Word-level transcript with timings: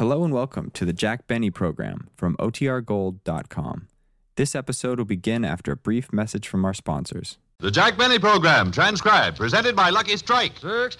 Hello 0.00 0.24
and 0.24 0.32
welcome 0.32 0.70
to 0.70 0.86
the 0.86 0.94
Jack 0.94 1.26
Benny 1.26 1.50
program 1.50 2.08
from 2.16 2.34
OTRGold.com. 2.38 3.88
This 4.36 4.54
episode 4.54 4.96
will 4.96 5.04
begin 5.04 5.44
after 5.44 5.72
a 5.72 5.76
brief 5.76 6.10
message 6.10 6.48
from 6.48 6.64
our 6.64 6.72
sponsors. 6.72 7.36
The 7.58 7.70
Jack 7.70 7.98
Benny 7.98 8.18
program, 8.18 8.72
transcribed, 8.72 9.36
presented 9.36 9.76
by 9.76 9.90
Lucky 9.90 10.16
Strike. 10.16 10.54
Light 10.62 10.94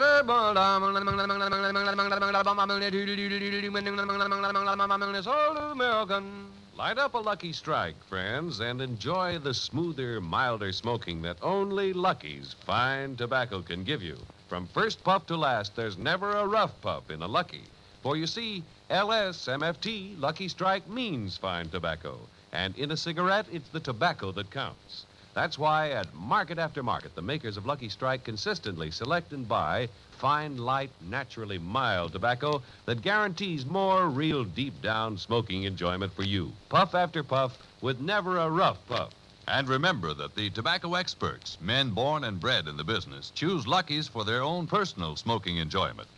up 6.98 7.14
a 7.14 7.18
Lucky 7.18 7.52
Strike, 7.54 8.04
friends, 8.04 8.60
and 8.60 8.82
enjoy 8.82 9.38
the 9.38 9.54
smoother, 9.54 10.20
milder 10.20 10.72
smoking 10.72 11.22
that 11.22 11.38
only 11.40 11.94
Lucky's 11.94 12.54
fine 12.66 13.16
tobacco 13.16 13.62
can 13.62 13.82
give 13.82 14.02
you. 14.02 14.18
From 14.46 14.66
first 14.66 15.02
puff 15.02 15.24
to 15.28 15.38
last, 15.38 15.74
there's 15.74 15.96
never 15.96 16.32
a 16.32 16.46
rough 16.46 16.78
puff 16.82 17.10
in 17.10 17.22
a 17.22 17.26
Lucky. 17.26 17.62
For 18.02 18.16
you 18.16 18.26
see, 18.26 18.62
LS, 18.90 19.46
MFT, 19.46 20.20
Lucky 20.20 20.48
Strike 20.48 20.88
means 20.90 21.36
fine 21.36 21.68
tobacco. 21.68 22.18
And 22.52 22.76
in 22.76 22.90
a 22.90 22.96
cigarette, 22.96 23.46
it's 23.52 23.68
the 23.68 23.78
tobacco 23.78 24.32
that 24.32 24.50
counts. 24.50 25.06
That's 25.32 25.56
why 25.56 25.90
at 25.90 26.12
market 26.12 26.58
after 26.58 26.82
market, 26.82 27.14
the 27.14 27.22
makers 27.22 27.56
of 27.56 27.66
Lucky 27.66 27.88
Strike 27.88 28.24
consistently 28.24 28.90
select 28.90 29.32
and 29.32 29.46
buy 29.46 29.88
fine, 30.10 30.56
light, 30.56 30.90
naturally 31.08 31.56
mild 31.56 32.12
tobacco 32.12 32.62
that 32.86 33.00
guarantees 33.00 33.64
more 33.64 34.08
real 34.08 34.42
deep 34.42 34.82
down 34.82 35.16
smoking 35.16 35.62
enjoyment 35.62 36.12
for 36.12 36.24
you. 36.24 36.50
Puff 36.68 36.96
after 36.96 37.22
puff 37.22 37.56
with 37.80 38.00
never 38.00 38.38
a 38.38 38.50
rough 38.50 38.84
puff. 38.88 39.14
And 39.46 39.68
remember 39.68 40.14
that 40.14 40.34
the 40.34 40.50
tobacco 40.50 40.94
experts, 40.94 41.58
men 41.60 41.90
born 41.90 42.24
and 42.24 42.40
bred 42.40 42.66
in 42.66 42.76
the 42.76 42.84
business, 42.84 43.30
choose 43.36 43.68
Lucky's 43.68 44.08
for 44.08 44.24
their 44.24 44.42
own 44.42 44.66
personal 44.66 45.14
smoking 45.14 45.58
enjoyment. 45.58 46.08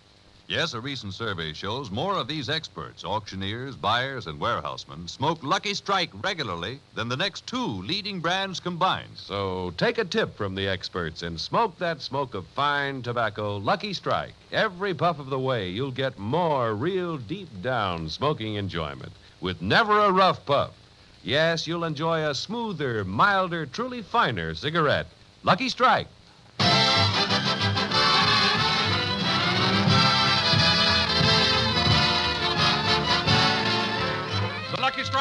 Yes, 0.53 0.75
a 0.75 0.81
recent 0.83 1.15
survey 1.15 1.55
shows 1.55 1.91
more 1.91 2.19
of 2.19 2.29
these 2.29 2.51
experts, 2.51 3.07
auctioneers, 3.07 3.75
buyers, 3.75 4.27
and 4.27 4.39
warehousemen, 4.39 5.09
smoke 5.09 5.43
Lucky 5.43 5.73
Strike 5.73 6.11
regularly 6.23 6.79
than 6.95 7.09
the 7.09 7.17
next 7.17 7.47
two 7.47 7.81
leading 7.81 8.21
brands 8.21 8.61
combined. 8.61 9.17
So 9.17 9.73
take 9.79 9.97
a 9.97 10.05
tip 10.05 10.37
from 10.37 10.55
the 10.55 10.69
experts 10.69 11.23
and 11.23 11.41
smoke 11.41 11.79
that 11.79 12.03
smoke 12.03 12.35
of 12.35 12.47
fine 12.49 13.01
tobacco, 13.01 13.57
Lucky 13.57 13.95
Strike. 13.95 14.35
Every 14.53 14.93
puff 14.93 15.19
of 15.19 15.31
the 15.31 15.39
way, 15.39 15.71
you'll 15.71 15.91
get 15.91 16.19
more 16.19 16.75
real 16.75 17.17
deep 17.17 17.49
down 17.63 18.11
smoking 18.11 18.57
enjoyment 18.57 19.13
with 19.41 19.63
never 19.63 20.01
a 20.01 20.13
rough 20.13 20.45
puff. 20.45 20.73
Yes, 21.25 21.67
you'll 21.67 21.85
enjoy 21.85 22.29
a 22.29 22.35
smoother, 22.35 23.05
milder, 23.05 23.65
truly 23.65 24.03
finer 24.03 24.55
cigarette. 24.55 25.07
Lucky 25.45 25.71
Strike. 25.71 26.09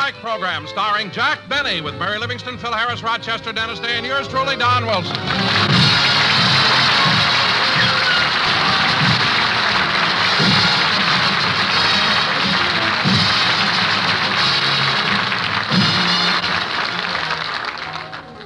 Strike 0.02 0.16
program, 0.16 0.66
starring 0.66 1.12
Jack 1.12 1.48
Benny 1.48 1.80
with 1.80 1.94
Mary 2.00 2.18
Livingstone, 2.18 2.58
Phil 2.58 2.74
Harris, 2.74 3.04
Rochester, 3.04 3.54
Dennis 3.54 3.78
Day, 3.78 3.98
and 3.98 4.04
yours 4.04 4.28
truly, 4.28 4.58
Don 4.58 4.88
Wilson. 4.88 5.16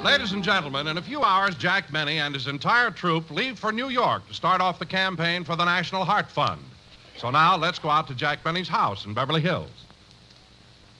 Ladies 0.04 0.34
and 0.34 0.44
gentlemen, 0.44 0.88
in 0.88 0.98
a 0.98 1.02
few 1.02 1.24
hours, 1.24 1.56
Jack 1.56 1.90
Benny 1.90 2.20
and 2.20 2.36
his 2.36 2.48
entire 2.48 2.92
troupe 2.92 3.32
leave 3.32 3.58
for 3.58 3.72
New 3.72 3.88
York 3.88 4.28
to 4.28 4.34
start 4.34 4.60
off 4.60 4.78
the 4.78 4.86
campaign 4.86 5.46
for 5.46 5.56
the 5.56 5.64
National 5.64 6.04
Heart 6.04 6.30
Fund. 6.30 6.62
So 7.16 7.30
now 7.30 7.56
let's 7.56 7.80
go 7.80 7.90
out 7.90 8.08
to 8.08 8.14
Jack 8.14 8.44
Benny's 8.44 8.68
house 8.68 9.06
in 9.06 9.14
Beverly 9.14 9.40
Hills. 9.40 9.85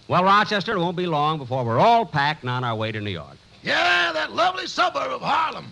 Well, 0.08 0.24
Rochester, 0.24 0.74
it 0.74 0.80
won't 0.80 0.98
be 0.98 1.08
long 1.08 1.40
before 1.40 1.64
we're 1.66 1.80
all 1.80 2.06
packed 2.06 2.44
and 2.44 2.50
on 2.50 2.64
our 2.64 2.76
way 2.76 2.92
to 2.92 3.02
New 3.02 3.10
York. 3.10 3.38
Yeah, 3.64 4.12
that 4.14 4.34
lovely 4.34 4.68
suburb 4.68 5.12
of 5.12 5.22
Harlem. 5.22 5.72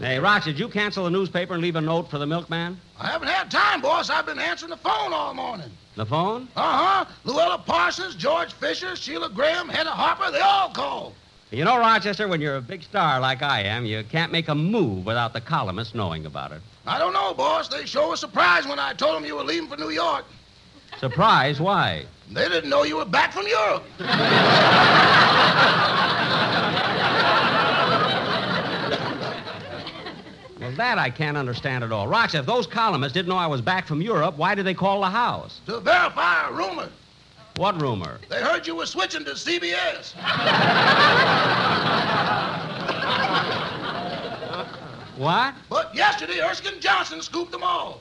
Hey, 0.00 0.18
Roch, 0.18 0.44
did 0.44 0.58
you 0.58 0.68
cancel 0.68 1.04
the 1.04 1.10
newspaper 1.10 1.52
and 1.52 1.62
leave 1.62 1.76
a 1.76 1.80
note 1.80 2.10
for 2.10 2.18
the 2.18 2.26
milkman? 2.26 2.80
I 2.98 3.08
haven't 3.08 3.28
had 3.28 3.50
time, 3.50 3.82
boss. 3.82 4.08
I've 4.08 4.24
been 4.24 4.38
answering 4.38 4.70
the 4.70 4.76
phone 4.78 5.12
all 5.12 5.34
morning. 5.34 5.70
The 5.96 6.06
phone? 6.06 6.48
Uh 6.56 7.04
huh. 7.04 7.04
Louella 7.26 7.64
Parsons, 7.64 8.14
George 8.14 8.52
Fisher, 8.54 8.92
Sheilah 8.92 9.34
Graham, 9.34 9.68
Hedda 9.68 9.90
Hopper, 9.90 10.30
they 10.32 10.40
all 10.40 10.70
called. 10.70 11.12
You 11.50 11.64
know, 11.64 11.78
Rochester, 11.78 12.28
when 12.28 12.40
you're 12.40 12.56
a 12.56 12.62
big 12.62 12.82
star 12.82 13.20
like 13.20 13.42
I 13.42 13.60
am, 13.60 13.84
you 13.84 14.02
can't 14.10 14.32
make 14.32 14.48
a 14.48 14.54
move 14.54 15.04
without 15.04 15.34
the 15.34 15.40
columnists 15.42 15.94
knowing 15.94 16.24
about 16.24 16.52
it. 16.52 16.62
I 16.86 16.98
don't 16.98 17.12
know, 17.12 17.34
boss. 17.34 17.68
They 17.68 17.84
sure 17.84 18.08
were 18.08 18.16
surprised 18.16 18.66
when 18.70 18.78
I 18.78 18.94
told 18.94 19.16
them 19.16 19.26
you 19.26 19.36
were 19.36 19.44
leaving 19.44 19.68
for 19.68 19.76
New 19.76 19.90
York. 19.90 20.24
Surprise? 21.02 21.60
Why? 21.60 22.06
They 22.30 22.48
didn't 22.48 22.70
know 22.70 22.84
you 22.84 22.98
were 22.98 23.04
back 23.04 23.32
from 23.32 23.48
Europe. 23.48 23.82
Well, 30.60 30.70
that 30.76 30.98
I 30.98 31.10
can't 31.10 31.36
understand 31.36 31.82
at 31.82 31.90
all. 31.90 32.06
Roch, 32.06 32.36
if 32.36 32.46
those 32.46 32.68
columnists 32.68 33.14
didn't 33.14 33.28
know 33.28 33.36
I 33.36 33.48
was 33.48 33.60
back 33.60 33.88
from 33.88 34.00
Europe, 34.00 34.36
why 34.36 34.54
did 34.54 34.64
they 34.64 34.74
call 34.74 35.00
the 35.00 35.10
house? 35.10 35.60
To 35.66 35.80
verify 35.80 36.48
a 36.48 36.52
rumor. 36.52 36.88
What 37.56 37.82
rumor? 37.82 38.20
They 38.28 38.40
heard 38.40 38.64
you 38.64 38.76
were 38.76 38.86
switching 38.86 39.24
to 39.24 39.32
CBS. 39.32 40.14
What? 45.16 45.54
But 45.68 45.94
yesterday, 45.94 46.40
Erskine 46.40 46.80
Johnson 46.80 47.20
scooped 47.20 47.52
them 47.52 47.62
all. 47.62 48.00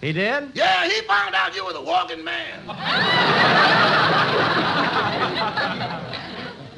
He 0.00 0.12
did? 0.12 0.50
Yeah, 0.54 0.88
he 0.88 1.00
found 1.02 1.34
out 1.34 1.54
you 1.54 1.64
were 1.64 1.72
the 1.72 1.80
walking 1.80 2.24
man. 2.24 2.66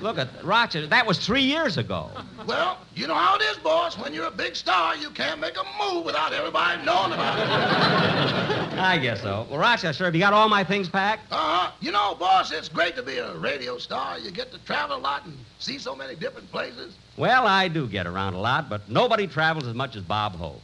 Look 0.04 0.19
at 0.19 0.28
Rochester. 0.44 0.87
That 0.87 1.06
was 1.06 1.16
three 1.16 1.41
years 1.41 1.78
ago. 1.78 2.10
Well, 2.47 2.76
you 2.94 3.06
know 3.06 3.15
how 3.15 3.37
it 3.37 3.42
is, 3.42 3.56
boss. 3.56 3.97
When 3.97 4.12
you're 4.12 4.26
a 4.26 4.31
big 4.31 4.54
star, 4.54 4.94
you 4.94 5.09
can't 5.09 5.41
make 5.41 5.56
a 5.56 5.65
move 5.82 6.04
without 6.04 6.34
everybody 6.34 6.84
knowing 6.84 7.15
about 7.15 7.38
it. 7.38 7.48
I 8.78 8.98
guess 8.98 9.22
so. 9.22 9.47
Well, 9.48 9.59
Rochester, 9.59 10.04
have 10.04 10.14
you 10.14 10.20
got 10.20 10.34
all 10.34 10.50
my 10.50 10.62
things 10.62 10.91
packed? 10.91 11.32
Uh-huh. 11.32 11.72
You 11.81 11.91
know, 11.91 12.14
boss, 12.16 12.53
it's 12.53 12.69
great 12.69 12.97
to 12.97 13.03
be 13.03 13.16
a 13.16 13.34
radio 13.38 13.78
star. 13.78 14.19
You 14.19 14.31
get 14.31 14.53
to 14.53 14.59
travel 14.66 14.98
a 14.98 15.00
lot 15.00 15.25
and 15.25 15.38
see 15.59 15.78
so 15.78 15.97
many 15.97 16.14
different 16.16 16.53
places. 16.53 16.94
Well, 17.16 17.47
I 17.47 17.69
do 17.69 17.88
get 17.88 18.06
around 18.06 18.34
a 18.34 18.41
lot, 18.41 18.69
but 18.69 18.87
nobody 18.91 19.26
travels 19.26 19.66
as 19.66 19.72
much 19.72 19.97
as 19.97 20.03
Bob 20.03 20.34
Hope. 20.37 20.60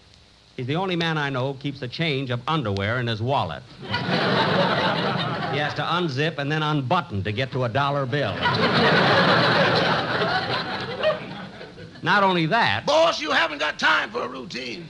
He's 0.61 0.67
the 0.67 0.77
only 0.77 0.95
man 0.95 1.17
I 1.17 1.31
know 1.31 1.55
who 1.55 1.59
keeps 1.59 1.81
a 1.81 1.89
change 1.89 2.29
of 2.29 2.43
underwear 2.47 3.01
in 3.01 3.07
his 3.07 3.23
wallet. 3.23 3.63
he 3.81 3.87
has 3.87 5.73
to 5.73 5.81
unzip 5.81 6.37
and 6.37 6.53
then 6.53 6.63
unbutton 6.63 7.25
to 7.25 7.33
get 7.33 7.51
to 7.53 7.65
a 7.65 7.69
dollar 7.71 8.05
bill. 8.05 8.35
Not 12.03 12.23
only 12.23 12.45
that, 12.45 12.85
Boss, 12.85 13.23
you 13.23 13.31
haven't 13.31 13.57
got 13.57 13.79
time 13.79 14.11
for 14.11 14.21
a 14.21 14.29
routine. 14.29 14.87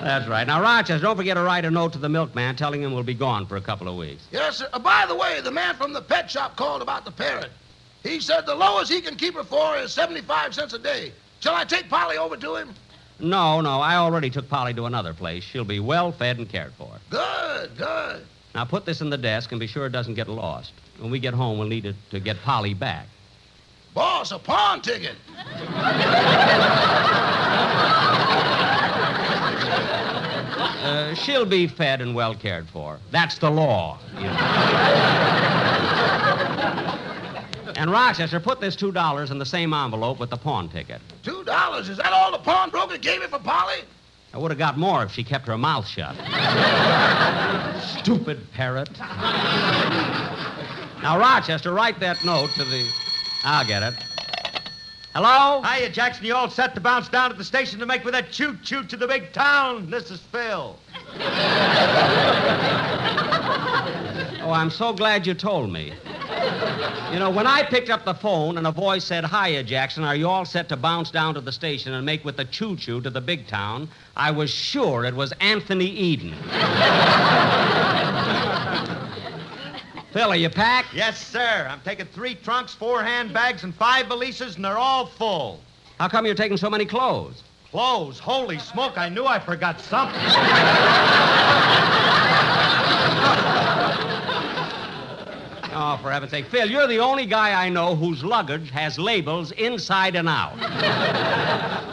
that's 0.00 0.28
right. 0.28 0.46
Now, 0.46 0.62
Rochester, 0.62 1.02
don't 1.02 1.16
forget 1.16 1.36
to 1.36 1.42
write 1.42 1.64
a 1.64 1.72
note 1.72 1.92
to 1.94 1.98
the 1.98 2.08
milkman 2.08 2.54
telling 2.54 2.80
him 2.82 2.94
we'll 2.94 3.02
be 3.02 3.14
gone 3.14 3.46
for 3.48 3.56
a 3.56 3.60
couple 3.60 3.88
of 3.88 3.96
weeks. 3.96 4.28
Yes, 4.30 4.58
sir. 4.58 4.68
Uh, 4.72 4.78
by 4.78 5.06
the 5.08 5.16
way, 5.16 5.40
the 5.40 5.50
man 5.50 5.74
from 5.74 5.92
the 5.92 6.02
pet 6.02 6.30
shop 6.30 6.54
called 6.54 6.82
about 6.82 7.04
the 7.04 7.10
parrot. 7.10 7.50
He 8.04 8.20
said 8.20 8.46
the 8.46 8.54
lowest 8.54 8.92
he 8.92 9.00
can 9.00 9.16
keep 9.16 9.34
her 9.34 9.42
for 9.42 9.76
is 9.76 9.92
75 9.92 10.54
cents 10.54 10.72
a 10.72 10.78
day. 10.78 11.10
Shall 11.44 11.54
I 11.54 11.64
take 11.64 11.90
Polly 11.90 12.16
over 12.16 12.38
to 12.38 12.56
him? 12.56 12.72
No, 13.20 13.60
no, 13.60 13.78
I 13.78 13.96
already 13.96 14.30
took 14.30 14.48
Polly 14.48 14.72
to 14.72 14.86
another 14.86 15.12
place. 15.12 15.44
She'll 15.44 15.62
be 15.62 15.78
well 15.78 16.10
fed 16.10 16.38
and 16.38 16.48
cared 16.48 16.72
for. 16.72 16.90
Good, 17.10 17.76
good. 17.76 18.24
Now, 18.54 18.64
put 18.64 18.86
this 18.86 19.02
in 19.02 19.10
the 19.10 19.18
desk 19.18 19.52
and 19.52 19.60
be 19.60 19.66
sure 19.66 19.84
it 19.84 19.92
doesn't 19.92 20.14
get 20.14 20.26
lost. 20.26 20.72
When 20.98 21.10
we 21.10 21.18
get 21.18 21.34
home, 21.34 21.58
we'll 21.58 21.68
need 21.68 21.84
it 21.84 21.96
to 22.12 22.18
get 22.18 22.40
Polly 22.40 22.72
back. 22.72 23.08
Boss, 23.92 24.32
a 24.32 24.38
pawn 24.38 24.80
ticket. 24.80 25.16
Uh, 30.82 31.14
she'll 31.14 31.44
be 31.44 31.66
fed 31.66 32.00
and 32.00 32.14
well 32.14 32.34
cared 32.34 32.66
for. 32.70 32.98
That's 33.10 33.36
the 33.36 33.50
law. 33.50 33.98
you 34.16 34.22
know. 34.22 34.34
And 37.84 37.92
Rochester, 37.92 38.40
put 38.40 38.60
this 38.62 38.74
two 38.74 38.92
dollars 38.92 39.30
in 39.30 39.38
the 39.38 39.44
same 39.44 39.74
envelope 39.74 40.18
with 40.18 40.30
the 40.30 40.38
pawn 40.38 40.70
ticket. 40.70 41.02
Two 41.22 41.44
dollars. 41.44 41.90
Is 41.90 41.98
that 41.98 42.14
all 42.14 42.32
the 42.32 42.38
pawnbroker 42.38 42.96
gave 42.96 43.20
you 43.20 43.28
for 43.28 43.38
Polly? 43.38 43.80
I 44.32 44.38
would 44.38 44.50
have 44.50 44.56
got 44.56 44.78
more 44.78 45.02
if 45.02 45.12
she 45.12 45.22
kept 45.22 45.46
her 45.48 45.58
mouth 45.58 45.86
shut. 45.86 46.16
Stupid 48.00 48.50
parrot. 48.54 48.88
now, 51.02 51.18
Rochester, 51.18 51.74
write 51.74 52.00
that 52.00 52.24
note 52.24 52.52
to 52.52 52.64
the. 52.64 52.88
I'll 53.44 53.66
get 53.66 53.82
it. 53.82 53.92
Hello? 55.14 55.60
Hiya, 55.62 55.90
Jackson. 55.90 56.24
You 56.24 56.36
all 56.36 56.48
set 56.48 56.74
to 56.76 56.80
bounce 56.80 57.10
down 57.10 57.32
to 57.32 57.36
the 57.36 57.44
station 57.44 57.78
to 57.80 57.84
make 57.86 58.02
for 58.02 58.10
that 58.12 58.32
choo-choo 58.32 58.84
to 58.84 58.96
the 58.96 59.06
big 59.06 59.34
town. 59.34 59.90
This 59.90 60.10
is 60.10 60.20
Phil. 60.20 60.78
Oh, 64.40 64.52
I'm 64.52 64.70
so 64.70 64.94
glad 64.94 65.26
you 65.26 65.34
told 65.34 65.70
me. 65.70 65.92
You 67.12 67.18
know, 67.18 67.30
when 67.30 67.46
I 67.46 67.62
picked 67.62 67.90
up 67.90 68.04
the 68.04 68.14
phone 68.14 68.58
and 68.58 68.66
a 68.66 68.72
voice 68.72 69.04
said, 69.04 69.24
Hiya, 69.24 69.62
Jackson, 69.62 70.02
are 70.04 70.16
you 70.16 70.28
all 70.28 70.44
set 70.44 70.68
to 70.70 70.76
bounce 70.76 71.10
down 71.10 71.34
to 71.34 71.40
the 71.40 71.52
station 71.52 71.94
and 71.94 72.04
make 72.04 72.24
with 72.24 72.36
the 72.36 72.44
choo 72.44 72.76
choo 72.76 73.00
to 73.02 73.10
the 73.10 73.20
big 73.20 73.46
town? 73.46 73.88
I 74.16 74.30
was 74.30 74.50
sure 74.50 75.04
it 75.04 75.14
was 75.14 75.32
Anthony 75.40 75.86
Eden. 75.86 76.34
Phil, 80.12 80.28
are 80.30 80.36
you 80.36 80.48
packed? 80.48 80.94
Yes, 80.94 81.24
sir. 81.24 81.68
I'm 81.68 81.80
taking 81.80 82.06
three 82.06 82.36
trunks, 82.36 82.72
four 82.72 83.02
handbags, 83.02 83.64
and 83.64 83.74
five 83.74 84.06
valises, 84.06 84.56
and 84.56 84.64
they're 84.64 84.78
all 84.78 85.06
full. 85.06 85.60
How 85.98 86.08
come 86.08 86.24
you're 86.26 86.36
taking 86.36 86.56
so 86.56 86.70
many 86.70 86.84
clothes? 86.84 87.42
Clothes. 87.70 88.20
Holy 88.20 88.58
smoke, 88.58 88.96
I 88.96 89.08
knew 89.08 89.24
I 89.26 89.40
forgot 89.40 89.80
something. 89.80 90.20
Oh, 95.86 95.98
for 95.98 96.10
heaven's 96.10 96.30
sake. 96.30 96.46
Phil, 96.46 96.70
you're 96.70 96.86
the 96.86 96.98
only 96.98 97.26
guy 97.26 97.62
I 97.62 97.68
know 97.68 97.94
whose 97.94 98.24
luggage 98.24 98.70
has 98.70 98.98
labels 98.98 99.50
inside 99.52 100.16
and 100.16 100.26
out. 100.26 100.56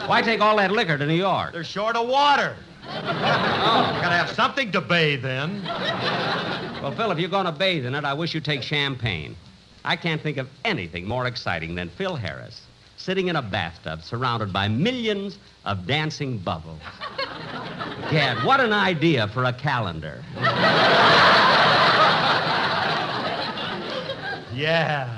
Why 0.08 0.22
take 0.22 0.40
all 0.40 0.56
that 0.56 0.70
liquor 0.70 0.96
to 0.96 1.06
New 1.06 1.12
York? 1.12 1.52
They're 1.52 1.62
short 1.62 1.94
of 1.96 2.08
water. 2.08 2.56
Oh. 2.86 2.90
Gotta 2.90 4.16
have 4.16 4.30
something 4.30 4.72
to 4.72 4.80
bathe 4.80 5.26
in. 5.26 5.62
Well, 6.82 6.92
Phil, 6.96 7.10
if 7.10 7.18
you're 7.18 7.28
going 7.28 7.44
to 7.44 7.52
bathe 7.52 7.84
in 7.84 7.94
it, 7.94 8.06
I 8.06 8.14
wish 8.14 8.32
you'd 8.32 8.46
take 8.46 8.62
champagne. 8.62 9.36
I 9.84 9.96
can't 9.96 10.22
think 10.22 10.38
of 10.38 10.48
anything 10.64 11.06
more 11.06 11.26
exciting 11.26 11.74
than 11.74 11.90
Phil 11.90 12.16
Harris 12.16 12.62
sitting 12.96 13.28
in 13.28 13.36
a 13.36 13.42
bathtub 13.42 14.02
surrounded 14.02 14.54
by 14.54 14.68
millions 14.68 15.36
of 15.66 15.86
dancing 15.86 16.38
bubbles. 16.38 16.80
Gad, 18.10 18.42
what 18.46 18.60
an 18.60 18.72
idea 18.72 19.28
for 19.28 19.44
a 19.44 19.52
calendar. 19.52 20.24
Yeah. 24.54 25.08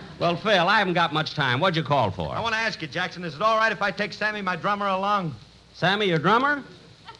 Well, 0.18 0.34
Phil, 0.34 0.66
I 0.66 0.78
haven't 0.78 0.94
got 0.94 1.12
much 1.12 1.34
time. 1.34 1.60
What'd 1.60 1.76
you 1.76 1.82
call 1.82 2.10
for? 2.10 2.34
I 2.34 2.40
want 2.40 2.54
to 2.54 2.58
ask 2.58 2.80
you, 2.80 2.88
Jackson, 2.88 3.22
is 3.22 3.34
it 3.34 3.42
all 3.42 3.58
right 3.58 3.70
if 3.70 3.82
I 3.82 3.90
take 3.90 4.14
Sammy, 4.14 4.40
my 4.40 4.56
drummer, 4.56 4.86
along? 4.86 5.34
Sammy, 5.74 6.06
your 6.06 6.18
drummer? 6.18 6.64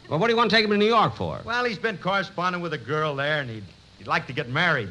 Well, 0.09 0.17
what 0.17 0.27
do 0.27 0.33
you 0.33 0.37
want 0.37 0.49
to 0.49 0.55
take 0.55 0.65
him 0.65 0.71
to 0.71 0.77
New 0.77 0.87
York 0.87 1.15
for? 1.15 1.39
Well, 1.45 1.63
he's 1.63 1.77
been 1.77 1.99
corresponding 1.99 2.59
with 2.59 2.73
a 2.73 2.77
girl 2.77 3.15
there, 3.15 3.39
and 3.41 3.49
he'd, 3.51 3.63
he'd 3.99 4.07
like 4.07 4.25
to 4.27 4.33
get 4.33 4.49
married. 4.49 4.89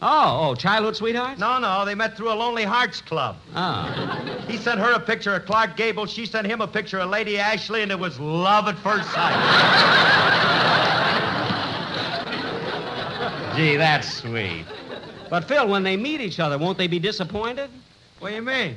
Oh, 0.00 0.50
oh, 0.50 0.54
childhood 0.54 0.94
sweetheart? 0.94 1.38
No, 1.38 1.58
no, 1.58 1.84
they 1.84 1.96
met 1.96 2.16
through 2.16 2.30
a 2.30 2.34
Lonely 2.34 2.64
Hearts 2.64 3.00
Club. 3.00 3.36
Oh. 3.56 4.44
He 4.46 4.56
sent 4.56 4.78
her 4.78 4.92
a 4.92 5.00
picture 5.00 5.34
of 5.34 5.44
Clark 5.44 5.76
Gable, 5.76 6.06
she 6.06 6.26
sent 6.26 6.46
him 6.46 6.60
a 6.60 6.68
picture 6.68 7.00
of 7.00 7.10
Lady 7.10 7.38
Ashley, 7.38 7.82
and 7.82 7.90
it 7.90 7.98
was 7.98 8.20
love 8.20 8.68
at 8.68 8.78
first 8.78 9.10
sight. 9.10 10.82
Gee, 13.56 13.76
that's 13.76 14.12
sweet. 14.14 14.64
But, 15.30 15.44
Phil, 15.44 15.68
when 15.68 15.82
they 15.82 15.96
meet 15.96 16.20
each 16.20 16.40
other, 16.40 16.58
won't 16.58 16.78
they 16.78 16.86
be 16.86 16.98
disappointed? 16.98 17.70
what 18.18 18.30
do 18.30 18.36
you 18.36 18.42
mean? 18.42 18.76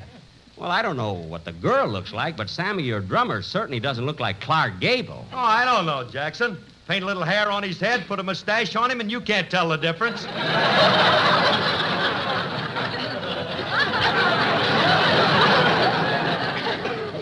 Well, 0.57 0.71
I 0.71 0.81
don't 0.81 0.97
know 0.97 1.13
what 1.13 1.45
the 1.45 1.51
girl 1.51 1.87
looks 1.87 2.13
like, 2.13 2.35
but 2.35 2.49
Sammy, 2.49 2.83
your 2.83 2.99
drummer, 2.99 3.41
certainly 3.41 3.79
doesn't 3.79 4.05
look 4.05 4.19
like 4.19 4.41
Clark 4.41 4.79
Gable. 4.79 5.25
Oh, 5.31 5.37
I 5.37 5.63
don't 5.65 5.85
know, 5.85 6.03
Jackson. 6.03 6.57
Paint 6.87 7.03
a 7.03 7.05
little 7.05 7.23
hair 7.23 7.51
on 7.51 7.63
his 7.63 7.79
head, 7.79 8.05
put 8.07 8.19
a 8.19 8.23
mustache 8.23 8.75
on 8.75 8.89
him, 8.89 8.99
and 8.99 9.11
you 9.11 9.21
can't 9.21 9.51
tell 9.51 9.69
the 9.69 9.77
difference. 9.77 10.25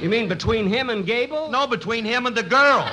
You 0.05 0.09
mean 0.09 0.27
between 0.29 0.67
him 0.67 0.91
and 0.91 1.03
Gable? 1.03 1.49
No, 1.49 1.65
between 1.65 2.05
him 2.05 2.27
and 2.27 2.37
the 2.37 2.43
girl. 2.43 2.85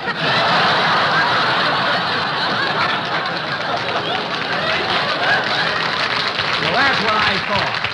Well, 6.63 6.73
that's 6.73 6.92
what 7.03 7.13
I 7.13 7.37
thought. 7.47 7.89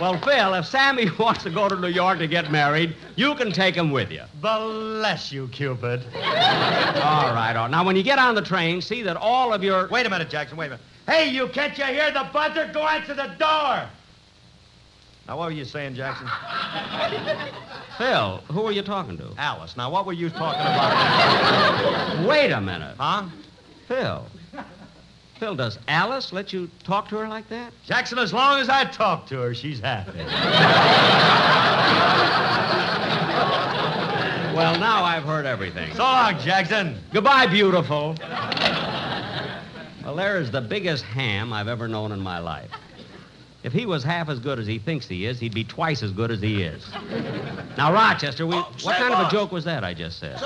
Well, 0.00 0.16
Phil, 0.18 0.54
if 0.54 0.64
Sammy 0.66 1.10
wants 1.18 1.42
to 1.42 1.50
go 1.50 1.68
to 1.68 1.76
New 1.76 1.88
York 1.88 2.18
to 2.20 2.26
get 2.26 2.50
married, 2.50 2.96
you 3.16 3.34
can 3.34 3.52
take 3.52 3.74
him 3.74 3.90
with 3.90 4.10
you. 4.10 4.22
Bless 4.40 5.30
you, 5.30 5.46
Cupid. 5.48 6.02
All 6.14 6.20
right, 6.22 6.96
all 6.96 7.34
right. 7.34 7.70
Now, 7.70 7.84
when 7.84 7.96
you 7.96 8.02
get 8.02 8.18
on 8.18 8.34
the 8.34 8.40
train, 8.42 8.80
see 8.80 9.02
that 9.02 9.16
all 9.18 9.52
of 9.52 9.62
your. 9.62 9.88
Wait 9.88 10.06
a 10.06 10.10
minute, 10.10 10.30
Jackson, 10.30 10.56
wait 10.56 10.66
a 10.66 10.70
minute. 10.70 10.84
Hey, 11.06 11.28
you, 11.30 11.48
can't 11.48 11.76
you 11.76 11.84
hear 11.84 12.10
the 12.12 12.26
buzzer? 12.32 12.70
Go 12.72 12.86
answer 12.86 13.14
the 13.14 13.26
door. 13.38 13.86
Now, 15.28 15.36
what 15.36 15.46
were 15.46 15.50
you 15.50 15.64
saying, 15.64 15.94
Jackson? 15.94 16.26
Phil, 17.98 18.38
who 18.50 18.64
are 18.64 18.72
you 18.72 18.82
talking 18.82 19.18
to? 19.18 19.28
Alice. 19.36 19.76
Now, 19.76 19.90
what 19.90 20.06
were 20.06 20.12
you 20.12 20.30
talking 20.30 20.60
about? 20.62 22.26
Wait 22.26 22.50
a 22.52 22.60
minute. 22.60 22.96
huh? 22.98 23.24
Phil. 23.86 24.24
Phil, 25.40 25.56
does 25.56 25.78
Alice 25.88 26.34
let 26.34 26.52
you 26.52 26.68
talk 26.84 27.08
to 27.08 27.16
her 27.16 27.26
like 27.26 27.48
that? 27.48 27.72
Jackson, 27.86 28.18
as 28.18 28.30
long 28.34 28.60
as 28.60 28.68
I 28.68 28.84
talk 28.84 29.26
to 29.28 29.38
her, 29.40 29.54
she's 29.54 29.80
happy. 29.80 30.20
Well, 34.50 34.78
now 34.78 35.04
I've 35.04 35.22
heard 35.22 35.46
everything. 35.46 35.94
So 35.94 36.02
long, 36.02 36.38
Jackson. 36.40 36.98
Goodbye, 37.14 37.46
beautiful. 37.46 38.14
Well, 40.04 40.16
there 40.16 40.38
is 40.38 40.50
the 40.50 40.60
biggest 40.60 41.02
ham 41.04 41.52
I've 41.52 41.68
ever 41.68 41.88
known 41.88 42.12
in 42.12 42.20
my 42.20 42.40
life. 42.40 42.68
If 43.62 43.72
he 43.72 43.86
was 43.86 44.02
half 44.04 44.28
as 44.28 44.38
good 44.38 44.58
as 44.58 44.66
he 44.66 44.78
thinks 44.78 45.06
he 45.06 45.24
is, 45.24 45.38
he'd 45.38 45.54
be 45.54 45.64
twice 45.64 46.02
as 46.02 46.10
good 46.12 46.30
as 46.30 46.42
he 46.42 46.62
is. 46.62 46.86
Now, 47.78 47.92
Rochester, 47.92 48.46
we, 48.46 48.56
Oh, 48.56 48.68
what 48.82 48.96
kind 48.96 49.14
of 49.14 49.28
a 49.28 49.30
joke 49.30 49.50
was 49.52 49.64
that 49.64 49.82
I 49.84 49.94
just 49.94 50.18
said? 50.18 50.36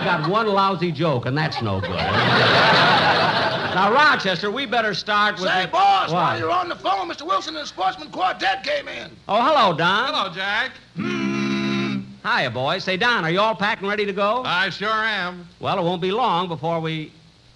I've 0.00 0.22
got 0.22 0.30
one 0.30 0.46
lousy 0.48 0.92
joke, 0.92 1.26
and 1.26 1.36
that's 1.36 1.60
no 1.60 1.78
good. 1.78 1.90
now, 1.90 3.92
Rochester, 3.92 4.50
we 4.50 4.64
better 4.64 4.94
start 4.94 5.34
with. 5.34 5.44
Say, 5.44 5.66
the- 5.66 5.68
boss, 5.68 6.08
What? 6.08 6.14
while 6.16 6.38
you're 6.38 6.50
on 6.50 6.70
the 6.70 6.74
phone, 6.76 7.06
Mr. 7.10 7.26
Wilson 7.26 7.54
and 7.54 7.64
the 7.64 7.66
Sportsmen 7.66 8.08
Quartet 8.10 8.64
came 8.64 8.88
in. 8.88 9.10
Oh, 9.28 9.42
hello, 9.42 9.76
Don. 9.76 10.14
Hello, 10.14 10.32
Jack. 10.32 10.70
Hmm. 10.96 12.00
Hiya, 12.24 12.50
boys. 12.50 12.82
Say, 12.82 12.96
Don, 12.96 13.26
are 13.26 13.30
you 13.30 13.40
all 13.40 13.54
packed 13.54 13.82
and 13.82 13.90
ready 13.90 14.06
to 14.06 14.12
go? 14.14 14.42
I 14.42 14.70
sure 14.70 14.88
am. 14.88 15.46
well, 15.60 15.78
it 15.78 15.82
won't 15.82 16.00
be 16.00 16.12
long 16.12 16.48
before 16.48 16.80
we. 16.80 17.12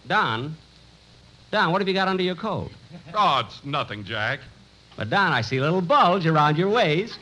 Don. 0.07 0.55
Don, 1.51 1.73
what 1.73 1.81
have 1.81 1.89
you 1.89 1.95
got 1.95 2.09
under 2.09 2.23
your 2.23 2.35
coat? 2.35 2.71
Oh, 3.15 3.43
it's 3.47 3.65
nothing, 3.65 4.05
Jack. 4.05 4.41
But, 4.97 5.09
Don, 5.09 5.33
I 5.33 5.41
see 5.41 5.57
a 5.57 5.63
little 5.63 5.81
bulge 5.81 6.27
around 6.27 6.59
your 6.59 6.69
waist. 6.69 7.19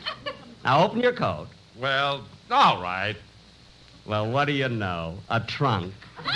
Now, 0.65 0.83
open 0.83 0.99
your 0.99 1.13
coat. 1.13 1.47
Well, 1.79 2.25
all 2.51 2.81
right. 2.81 3.15
Well, 4.05 4.29
what 4.29 4.45
do 4.45 4.51
you 4.51 4.67
know? 4.67 5.17
A 5.29 5.39
trunk. 5.39 5.93
See, 6.23 6.29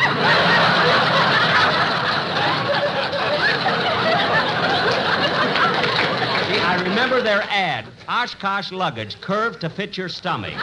I 6.64 6.80
remember 6.82 7.22
their 7.22 7.44
ad. 7.50 7.86
Oshkosh 8.08 8.72
luggage, 8.72 9.20
curved 9.20 9.60
to 9.62 9.70
fit 9.70 9.98
your 9.98 10.08
stomach. 10.08 10.54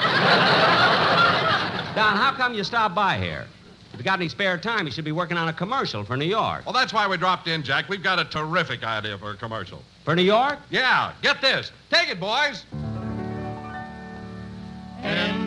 Don, 1.94 2.16
how 2.16 2.32
come 2.34 2.54
you 2.54 2.64
stopped 2.64 2.94
by 2.94 3.18
here? 3.18 3.44
If 3.92 3.98
you 3.98 4.04
got 4.04 4.18
any 4.18 4.30
spare 4.30 4.56
time, 4.56 4.86
you 4.86 4.92
should 4.92 5.04
be 5.04 5.12
working 5.12 5.36
on 5.36 5.48
a 5.48 5.52
commercial 5.52 6.04
for 6.04 6.16
New 6.16 6.24
York. 6.24 6.64
Well, 6.64 6.72
that's 6.72 6.94
why 6.94 7.06
we 7.06 7.18
dropped 7.18 7.46
in, 7.48 7.62
Jack. 7.62 7.88
We've 7.88 8.02
got 8.02 8.18
a 8.18 8.24
terrific 8.24 8.82
idea 8.82 9.18
for 9.18 9.32
a 9.32 9.36
commercial. 9.36 9.82
For 10.04 10.16
New 10.16 10.22
York? 10.22 10.58
Yeah, 10.70 11.12
get 11.22 11.42
this. 11.42 11.70
Take 11.90 12.08
it, 12.08 12.18
boys. 12.18 12.64
N 15.02 15.43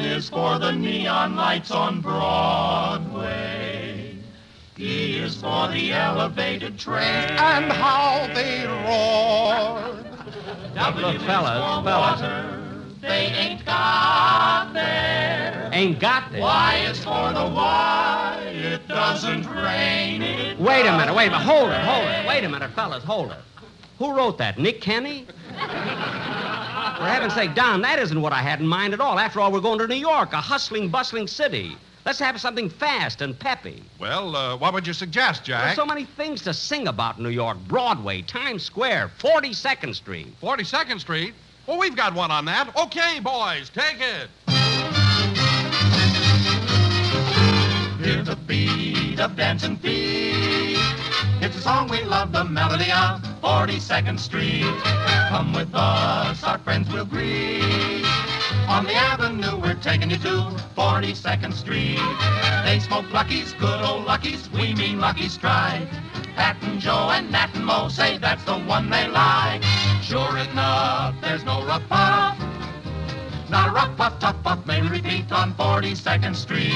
is 0.00 0.28
for 0.28 0.58
the 0.58 0.72
neon 0.72 1.36
lights 1.36 1.70
on 1.70 2.00
Broadway. 2.00 3.56
E 4.78 5.16
is 5.16 5.40
for 5.40 5.68
the 5.68 5.92
elevated 5.92 6.78
train. 6.78 7.02
And 7.02 7.72
how 7.72 8.26
they 8.34 8.66
roar. 8.66 10.04
W 10.74 11.06
Look, 11.06 11.22
fellas, 11.22 11.84
fellas. 11.84 12.20
water. 12.20 12.72
They 13.00 13.26
ain't 13.26 13.64
got 13.64 14.72
there. 14.74 15.70
Ain't 15.72 15.98
got 15.98 16.30
this. 16.32 16.40
Y 16.40 16.86
is 16.90 16.98
for 16.98 17.32
the 17.32 17.48
why 17.48 18.38
It 18.46 18.86
doesn't 18.88 19.46
rain. 19.46 20.22
It 20.22 20.58
Wait 20.58 20.86
a 20.86 20.96
minute, 20.96 21.14
wait 21.14 21.28
a 21.28 21.30
minute. 21.30 21.44
Hold 21.44 21.70
it, 21.70 21.80
hold 21.80 22.08
it. 22.08 22.26
Wait 22.26 22.44
a 22.44 22.48
minute, 22.48 22.70
fellas, 22.72 23.04
hold 23.04 23.30
it. 23.30 23.38
Who 23.98 24.14
wrote 24.14 24.36
that? 24.38 24.58
Nick 24.58 24.80
Kenny? 24.82 25.26
For 26.96 27.04
heaven's 27.04 27.34
sake, 27.34 27.54
Don, 27.54 27.82
that 27.82 27.98
isn't 27.98 28.20
what 28.22 28.32
I 28.32 28.40
had 28.40 28.60
in 28.60 28.66
mind 28.66 28.94
at 28.94 29.00
all. 29.00 29.18
After 29.18 29.38
all, 29.40 29.52
we're 29.52 29.60
going 29.60 29.78
to 29.80 29.86
New 29.86 29.96
York, 29.96 30.32
a 30.32 30.40
hustling, 30.40 30.88
bustling 30.88 31.26
city. 31.26 31.76
Let's 32.06 32.18
have 32.20 32.40
something 32.40 32.70
fast 32.70 33.20
and 33.20 33.38
peppy. 33.38 33.82
Well, 33.98 34.34
uh, 34.34 34.56
what 34.56 34.72
would 34.72 34.86
you 34.86 34.94
suggest, 34.94 35.44
Jack? 35.44 35.64
There's 35.64 35.76
so 35.76 35.84
many 35.84 36.04
things 36.04 36.40
to 36.42 36.54
sing 36.54 36.88
about 36.88 37.18
in 37.18 37.24
New 37.24 37.30
York. 37.30 37.58
Broadway, 37.68 38.22
Times 38.22 38.62
Square, 38.62 39.10
42nd 39.18 39.94
Street. 39.94 40.28
42nd 40.40 41.00
Street? 41.00 41.34
Well, 41.66 41.78
we've 41.78 41.96
got 41.96 42.14
one 42.14 42.30
on 42.30 42.46
that. 42.46 42.74
Okay, 42.76 43.20
boys, 43.20 43.70
take 43.70 44.00
it. 44.00 44.28
Hear 48.00 48.22
the 48.22 48.38
beat 48.46 49.20
of 49.20 49.36
dancing 49.36 49.76
feet. 49.76 50.25
It's 51.46 51.54
a 51.54 51.60
song 51.60 51.86
we 51.86 52.02
love, 52.02 52.32
the 52.32 52.42
melody 52.42 52.90
of 52.90 53.22
42nd 53.40 54.18
Street. 54.18 54.66
Come 55.28 55.52
with 55.52 55.72
us, 55.74 56.42
our 56.42 56.58
friends 56.58 56.92
will 56.92 57.04
greet. 57.04 58.04
On 58.66 58.84
the 58.84 58.92
avenue, 58.92 59.56
we're 59.56 59.74
taking 59.74 60.10
you 60.10 60.16
to 60.16 60.50
42nd 60.76 61.52
Street. 61.52 62.00
They 62.64 62.80
smoke 62.80 63.08
Lucky's, 63.12 63.52
good 63.52 63.80
old 63.80 64.06
Lucky's, 64.06 64.50
we 64.50 64.74
mean 64.74 64.98
Lucky 64.98 65.28
Strike. 65.28 65.88
Pat 66.34 66.56
and 66.62 66.80
Joe 66.80 67.10
and 67.12 67.30
Nat 67.30 67.50
and 67.54 67.64
Mo 67.64 67.90
say 67.90 68.18
that's 68.18 68.42
the 68.42 68.58
one 68.58 68.90
they 68.90 69.06
like. 69.06 69.62
Sure 70.02 70.36
enough, 70.38 71.14
there's 71.20 71.44
no 71.44 71.64
rough 71.64 71.88
puff. 71.88 72.36
Not 73.48 73.68
a 73.68 73.72
rough 73.72 73.96
puff, 73.96 74.18
tough 74.18 74.42
puff, 74.42 74.66
may 74.66 74.82
repeat 74.82 75.30
on 75.30 75.54
42nd 75.54 76.34
Street. 76.34 76.74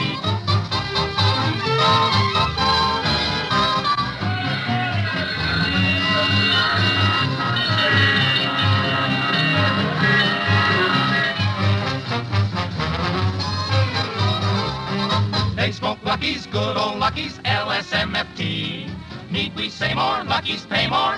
LSMFT. 17.81 18.91
Need 19.31 19.57
we 19.57 19.71
say 19.71 19.95
more? 19.95 20.23
Lucky's 20.25 20.67
pay 20.67 20.87
more? 20.87 21.17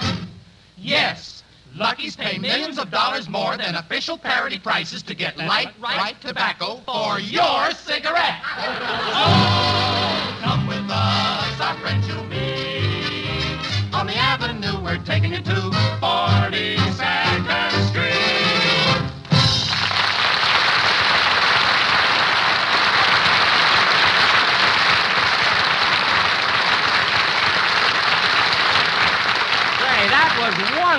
Yes. 0.76 1.42
Lucky's 1.74 2.14
pay 2.14 2.38
millions 2.38 2.78
of 2.78 2.88
dollars 2.88 3.28
more 3.28 3.56
than 3.56 3.74
official 3.74 4.16
parity 4.16 4.60
prices 4.60 5.02
to 5.02 5.14
get 5.14 5.36
light, 5.38 5.70
right 5.80 6.14
tobacco 6.20 6.80
for 6.86 7.18
your 7.18 7.72
cigarette. 7.72 8.40
Oh, 8.58 10.38
come 10.40 10.66
with 10.68 10.88
us, 10.88 11.60
our 11.60 11.76
friends 11.78 12.06
you'll 12.06 12.22
meet. 12.26 13.92
On 13.92 14.06
the 14.06 14.14
avenue, 14.14 14.80
we're 14.84 15.02
taking 15.04 15.32
you 15.32 15.40
to 15.40 15.70
42nd 16.00 16.41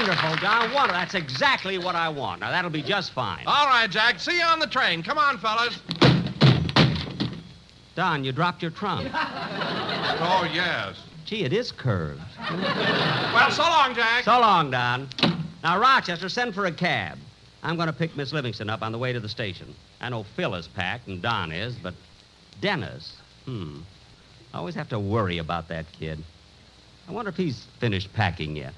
wonderful, 0.08 0.36
Don. 0.36 0.74
Wonderful. 0.74 1.00
That's 1.00 1.16
exactly 1.16 1.78
what 1.78 1.96
I 1.96 2.10
want. 2.10 2.42
Now, 2.42 2.52
that'll 2.52 2.70
be 2.70 2.82
just 2.82 3.12
fine. 3.12 3.44
All 3.48 3.68
right, 3.68 3.90
Jack. 3.90 4.20
See 4.20 4.38
you 4.38 4.44
on 4.44 4.60
the 4.60 4.68
train. 4.68 5.02
Come 5.02 5.18
on, 5.18 5.38
fellas. 5.38 5.80
Don, 7.96 8.24
you 8.24 8.32
dropped 8.32 8.62
your 8.62 8.72
trunk. 8.72 9.10
Oh, 10.26 10.48
yes. 10.54 10.96
Gee, 11.26 11.44
it 11.44 11.54
is 11.54 11.72
curved. 11.72 12.22
Well, 12.40 13.52
so 13.52 13.64
long, 13.64 13.96
Jack. 13.96 14.24
So 14.24 14.40
long, 14.40 14.70
Don. 14.70 15.10
Now, 15.64 15.80
Rochester, 15.80 16.30
send 16.30 16.54
for 16.54 16.66
a 16.66 16.72
cab. 16.72 17.18
I'm 17.64 17.76
going 17.76 17.88
to 17.88 17.94
pick 17.94 18.16
Miss 18.16 18.32
Livingstone 18.32 18.70
up 18.70 18.84
on 18.84 18.92
the 18.92 18.98
way 18.98 19.12
to 19.12 19.20
the 19.20 19.28
station. 19.28 19.74
I 20.02 20.10
know 20.10 20.24
Phil 20.36 20.56
is 20.56 20.68
packed 20.68 21.08
and 21.08 21.22
Don 21.22 21.52
is, 21.52 21.76
but 21.76 21.94
Dennis, 22.62 23.16
hmm. 23.46 23.80
I 24.54 24.60
always 24.60 24.76
have 24.76 24.90
to 24.90 25.00
worry 25.00 25.40
about 25.40 25.68
that 25.70 25.86
kid. 25.94 26.24
I 27.10 27.12
wonder 27.12 27.30
if 27.30 27.38
he's 27.38 27.66
finished 27.80 28.14
packing 28.14 28.56
yet. 28.56 28.74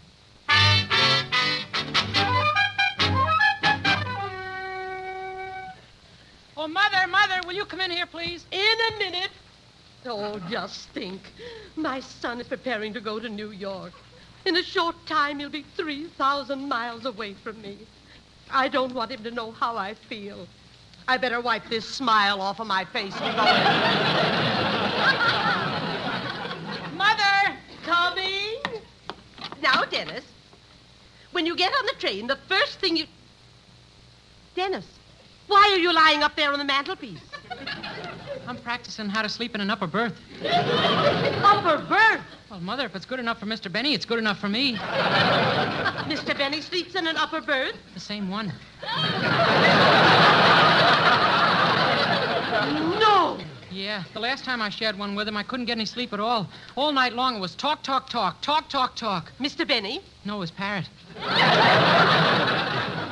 Mother, 6.75 7.07
Mother, 7.07 7.39
will 7.47 7.53
you 7.53 7.63
come 7.63 7.79
in 7.79 7.89
here, 7.89 8.05
please? 8.05 8.45
In 8.51 8.59
a 8.59 8.97
minute. 8.97 9.29
Oh, 10.05 10.41
just 10.49 10.89
think. 10.89 11.21
My 11.77 12.01
son 12.01 12.41
is 12.41 12.47
preparing 12.47 12.93
to 12.95 12.99
go 12.99 13.17
to 13.17 13.29
New 13.29 13.51
York. 13.51 13.93
In 14.45 14.57
a 14.57 14.61
short 14.61 14.97
time, 15.05 15.39
he'll 15.39 15.49
be 15.49 15.63
3,000 15.77 16.67
miles 16.67 17.05
away 17.05 17.33
from 17.33 17.61
me. 17.61 17.77
I 18.51 18.67
don't 18.67 18.93
want 18.93 19.09
him 19.11 19.23
to 19.23 19.31
know 19.31 19.51
how 19.51 19.77
I 19.77 19.93
feel. 19.93 20.47
I 21.07 21.15
better 21.15 21.39
wipe 21.39 21.65
this 21.69 21.87
smile 21.87 22.41
off 22.41 22.59
of 22.59 22.67
my 22.67 22.83
face 22.83 23.15
and 23.21 23.35
go 23.37 23.45
in. 23.45 23.63
Mother, 26.97 27.55
coming. 27.83 28.81
Now, 29.61 29.85
Dennis, 29.85 30.25
when 31.31 31.45
you 31.45 31.55
get 31.55 31.71
on 31.71 31.85
the 31.85 31.95
train, 31.99 32.27
the 32.27 32.39
first 32.49 32.79
thing 32.79 32.97
you... 32.97 33.05
Dennis, 34.55 34.85
why 35.47 35.71
are 35.73 35.79
you 35.79 35.93
lying 35.93 36.23
up 36.23 36.35
there 36.35 36.51
on 36.51 36.59
the 36.59 36.65
mantelpiece? 36.65 37.19
I'm 38.47 38.57
practicing 38.57 39.09
how 39.09 39.21
to 39.21 39.29
sleep 39.29 39.55
in 39.55 39.61
an 39.61 39.69
upper 39.69 39.87
berth. 39.87 40.19
Upper 40.43 41.83
berth. 41.87 42.21
Well, 42.49 42.59
Mother, 42.59 42.85
if 42.85 42.95
it's 42.95 43.05
good 43.05 43.19
enough 43.19 43.39
for 43.39 43.47
Mr. 43.47 43.71
Benny, 43.71 43.93
it's 43.93 44.05
good 44.05 44.19
enough 44.19 44.39
for 44.39 44.49
me. 44.49 44.75
Mr. 44.75 46.37
Benny 46.37 46.61
sleeps 46.61 46.95
in 46.95 47.07
an 47.07 47.17
upper 47.17 47.41
berth? 47.41 47.75
The 47.93 47.99
same 47.99 48.29
one. 48.29 48.53
No! 52.99 53.37
Yeah, 53.71 54.03
the 54.13 54.19
last 54.19 54.45
time 54.45 54.61
I 54.61 54.69
shared 54.69 54.97
one 54.97 55.15
with 55.15 55.27
him, 55.27 55.35
I 55.35 55.43
couldn't 55.43 55.65
get 55.65 55.73
any 55.73 55.85
sleep 55.85 56.13
at 56.13 56.19
all. 56.19 56.47
All 56.75 56.91
night 56.91 57.13
long, 57.13 57.35
it 57.35 57.39
was 57.39 57.55
talk, 57.55 57.83
talk, 57.83 58.09
talk, 58.09 58.41
talk, 58.41 58.69
talk, 58.69 58.95
talk. 58.95 59.31
Mr. 59.39 59.67
Benny? 59.67 60.01
No, 60.23 60.41
his 60.41 60.51
Parrot. 60.51 60.87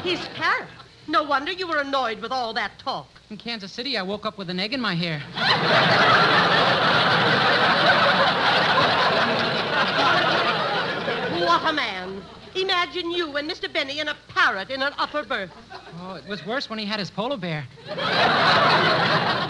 His 0.04 0.20
parrot. 0.36 0.68
No 1.08 1.24
wonder 1.24 1.52
you 1.52 1.68
were 1.68 1.80
annoyed 1.80 2.22
with 2.22 2.32
all 2.32 2.54
that 2.54 2.80
talk. 2.80 3.08
In 3.30 3.38
Kansas 3.38 3.72
City, 3.72 3.98
I 3.98 4.02
woke 4.02 4.26
up 4.26 4.38
with 4.38 4.50
an 4.50 4.60
egg 4.60 4.74
in 4.74 4.82
my 4.82 4.96
hair. 4.96 5.22
What 11.46 11.66
a 11.70 11.74
man. 11.74 12.24
Imagine 12.56 13.12
you 13.12 13.36
and 13.38 13.50
Mr. 13.50 13.72
Benny 13.72 14.00
and 14.00 14.10
a 14.10 14.16
parrot 14.30 14.70
in 14.70 14.82
an 14.82 14.94
upper 14.98 15.24
berth. 15.24 15.52
Oh, 16.02 16.16
it 16.16 16.28
was 16.28 16.46
worse 16.46 16.70
when 16.70 16.80
he 16.80 16.86
had 16.86 17.00
his 17.00 17.10
polar 17.10 17.38
bear. 17.38 17.66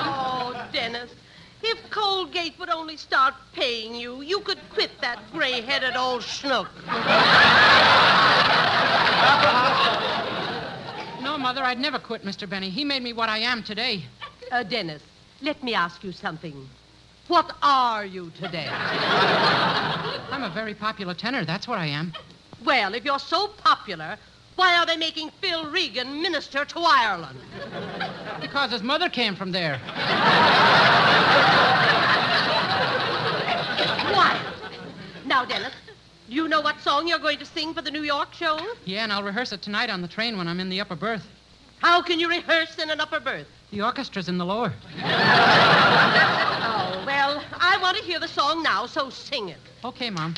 Oh, 0.05 0.67
Dennis. 0.71 1.11
If 1.61 1.89
Colgate 1.89 2.57
would 2.59 2.69
only 2.69 2.97
start 2.97 3.35
paying 3.53 3.95
you, 3.95 4.21
you 4.21 4.39
could 4.41 4.59
quit 4.73 4.91
that 5.01 5.19
gray-headed 5.31 5.95
old 5.95 6.21
schnook. 6.21 6.67
No, 11.21 11.37
Mother, 11.37 11.62
I'd 11.73 11.79
never 11.79 11.97
quit 11.97 12.23
Mr. 12.23 12.47
Benny. 12.47 12.69
He 12.69 12.83
made 12.83 13.01
me 13.01 13.13
what 13.13 13.29
I 13.29 13.39
am 13.39 13.63
today. 13.63 14.03
Uh, 14.51 14.61
Dennis, 14.61 15.01
let 15.41 15.63
me 15.63 15.73
ask 15.73 16.03
you 16.03 16.11
something. 16.11 16.69
What 17.27 17.55
are 17.63 18.05
you 18.05 18.31
today? 18.39 18.67
I'm 18.71 20.43
a 20.43 20.51
very 20.53 20.75
popular 20.75 21.15
tenor. 21.15 21.45
That's 21.45 21.67
what 21.67 21.79
I 21.79 21.87
am. 21.87 22.13
Well, 22.63 22.93
if 22.93 23.03
you're 23.03 23.17
so 23.17 23.47
popular, 23.47 24.17
why 24.55 24.77
are 24.77 24.85
they 24.85 24.97
making 24.97 25.31
Phil 25.41 25.65
Regan 25.71 26.21
minister 26.21 26.63
to 26.63 26.79
Ireland? 26.79 27.39
Because 28.39 28.69
his 28.69 28.83
mother 28.83 29.09
came 29.09 29.35
from 29.35 29.51
there. 29.51 29.81
Quiet. 34.13 34.41
Now, 35.25 35.43
Dennis, 35.43 35.73
do 36.29 36.35
you 36.35 36.47
know 36.47 36.61
what 36.61 36.79
song 36.81 37.07
you're 37.07 37.17
going 37.17 37.39
to 37.39 37.45
sing 37.45 37.73
for 37.73 37.81
the 37.81 37.89
New 37.89 38.03
York 38.03 38.31
show? 38.35 38.59
Yeah, 38.85 39.05
and 39.05 39.11
I'll 39.11 39.23
rehearse 39.23 39.51
it 39.53 39.63
tonight 39.63 39.89
on 39.89 40.03
the 40.03 40.07
train 40.07 40.37
when 40.37 40.47
I'm 40.47 40.59
in 40.59 40.69
the 40.69 40.79
upper 40.79 40.95
berth. 40.95 41.25
How 41.83 42.01
can 42.01 42.17
you 42.17 42.29
rehearse 42.29 42.79
in 42.79 42.89
an 42.89 43.01
upper 43.01 43.19
berth? 43.19 43.45
The 43.71 43.79
orchestra's 43.81 44.29
in 44.29 44.37
the 44.37 44.45
lower. 44.45 44.73
Oh, 46.75 47.03
well, 47.05 47.43
I 47.59 47.77
want 47.81 47.97
to 47.97 48.03
hear 48.03 48.19
the 48.19 48.27
song 48.27 48.63
now, 48.63 48.85
so 48.85 49.09
sing 49.09 49.49
it. 49.49 49.57
Okay, 49.83 50.09
Mom. 50.09 50.33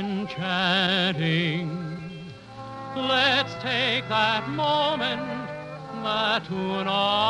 Life 0.00 0.30
enchanting. 0.30 1.68
Let's 2.96 3.52
take 3.62 4.08
that 4.08 4.48
moment 4.48 5.22
that 6.02 6.44
tonight 6.44 7.29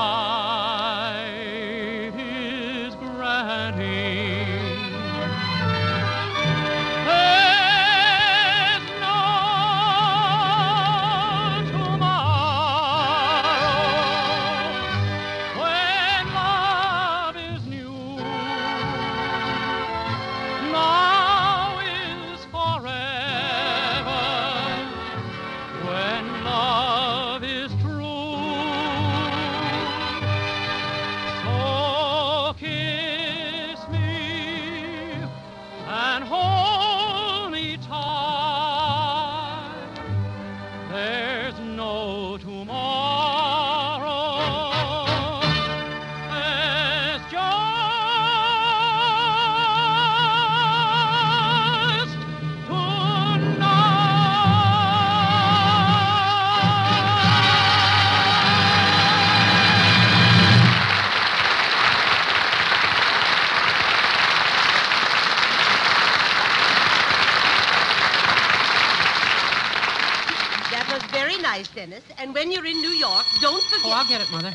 very 71.69 71.87
Dennis. 71.87 72.05
And 72.19 72.35
when 72.35 72.51
you're 72.53 72.67
in 72.67 72.81
New 72.81 72.91
York, 72.91 73.25
don't 73.41 73.63
forget. 73.65 73.87
Oh, 73.87 73.93
I'll 73.93 74.09
get 74.09 74.21
it, 74.21 74.31
Mother. 74.31 74.55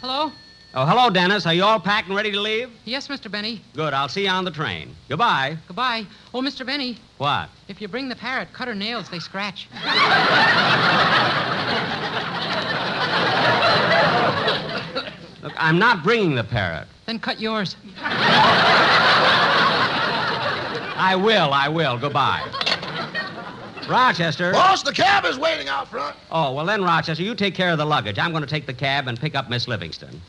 Hello? 0.00 0.32
Oh, 0.74 0.84
hello, 0.84 1.10
Dennis. 1.10 1.46
Are 1.46 1.54
you 1.54 1.64
all 1.64 1.80
packed 1.80 2.08
and 2.08 2.16
ready 2.16 2.30
to 2.30 2.40
leave? 2.40 2.70
Yes, 2.84 3.08
Mr. 3.08 3.30
Benny. 3.30 3.62
Good. 3.74 3.94
I'll 3.94 4.08
see 4.08 4.24
you 4.24 4.28
on 4.30 4.44
the 4.44 4.50
train. 4.50 4.94
Goodbye. 5.08 5.56
Goodbye. 5.66 6.04
Oh, 6.34 6.40
Mr. 6.42 6.64
Benny, 6.66 6.98
What? 7.18 7.48
if 7.68 7.80
you 7.80 7.88
bring 7.88 8.08
the 8.08 8.16
parrot, 8.16 8.52
cut 8.52 8.68
her 8.68 8.74
nails, 8.74 9.08
they 9.08 9.18
scratch. 9.18 9.68
Look, 15.42 15.52
I'm 15.56 15.78
not 15.78 16.02
bringing 16.02 16.34
the 16.34 16.42
parrot. 16.44 16.88
Then 17.06 17.18
cut 17.20 17.40
yours. 17.40 17.76
I 21.00 21.14
will. 21.16 21.52
I 21.52 21.68
will. 21.68 21.96
Goodbye. 21.96 22.42
Rochester. 23.88 24.52
Boss, 24.52 24.82
the 24.82 24.92
cab 24.92 25.24
is 25.24 25.38
waiting 25.38 25.68
out 25.68 25.88
front. 25.88 26.14
Oh, 26.30 26.52
well, 26.52 26.66
then, 26.66 26.82
Rochester, 26.82 27.22
you 27.22 27.34
take 27.34 27.54
care 27.54 27.70
of 27.70 27.78
the 27.78 27.86
luggage. 27.86 28.18
I'm 28.18 28.30
going 28.32 28.42
to 28.42 28.48
take 28.48 28.66
the 28.66 28.74
cab 28.74 29.08
and 29.08 29.18
pick 29.18 29.34
up 29.34 29.48
Miss 29.48 29.66
Livingstone. 29.66 30.20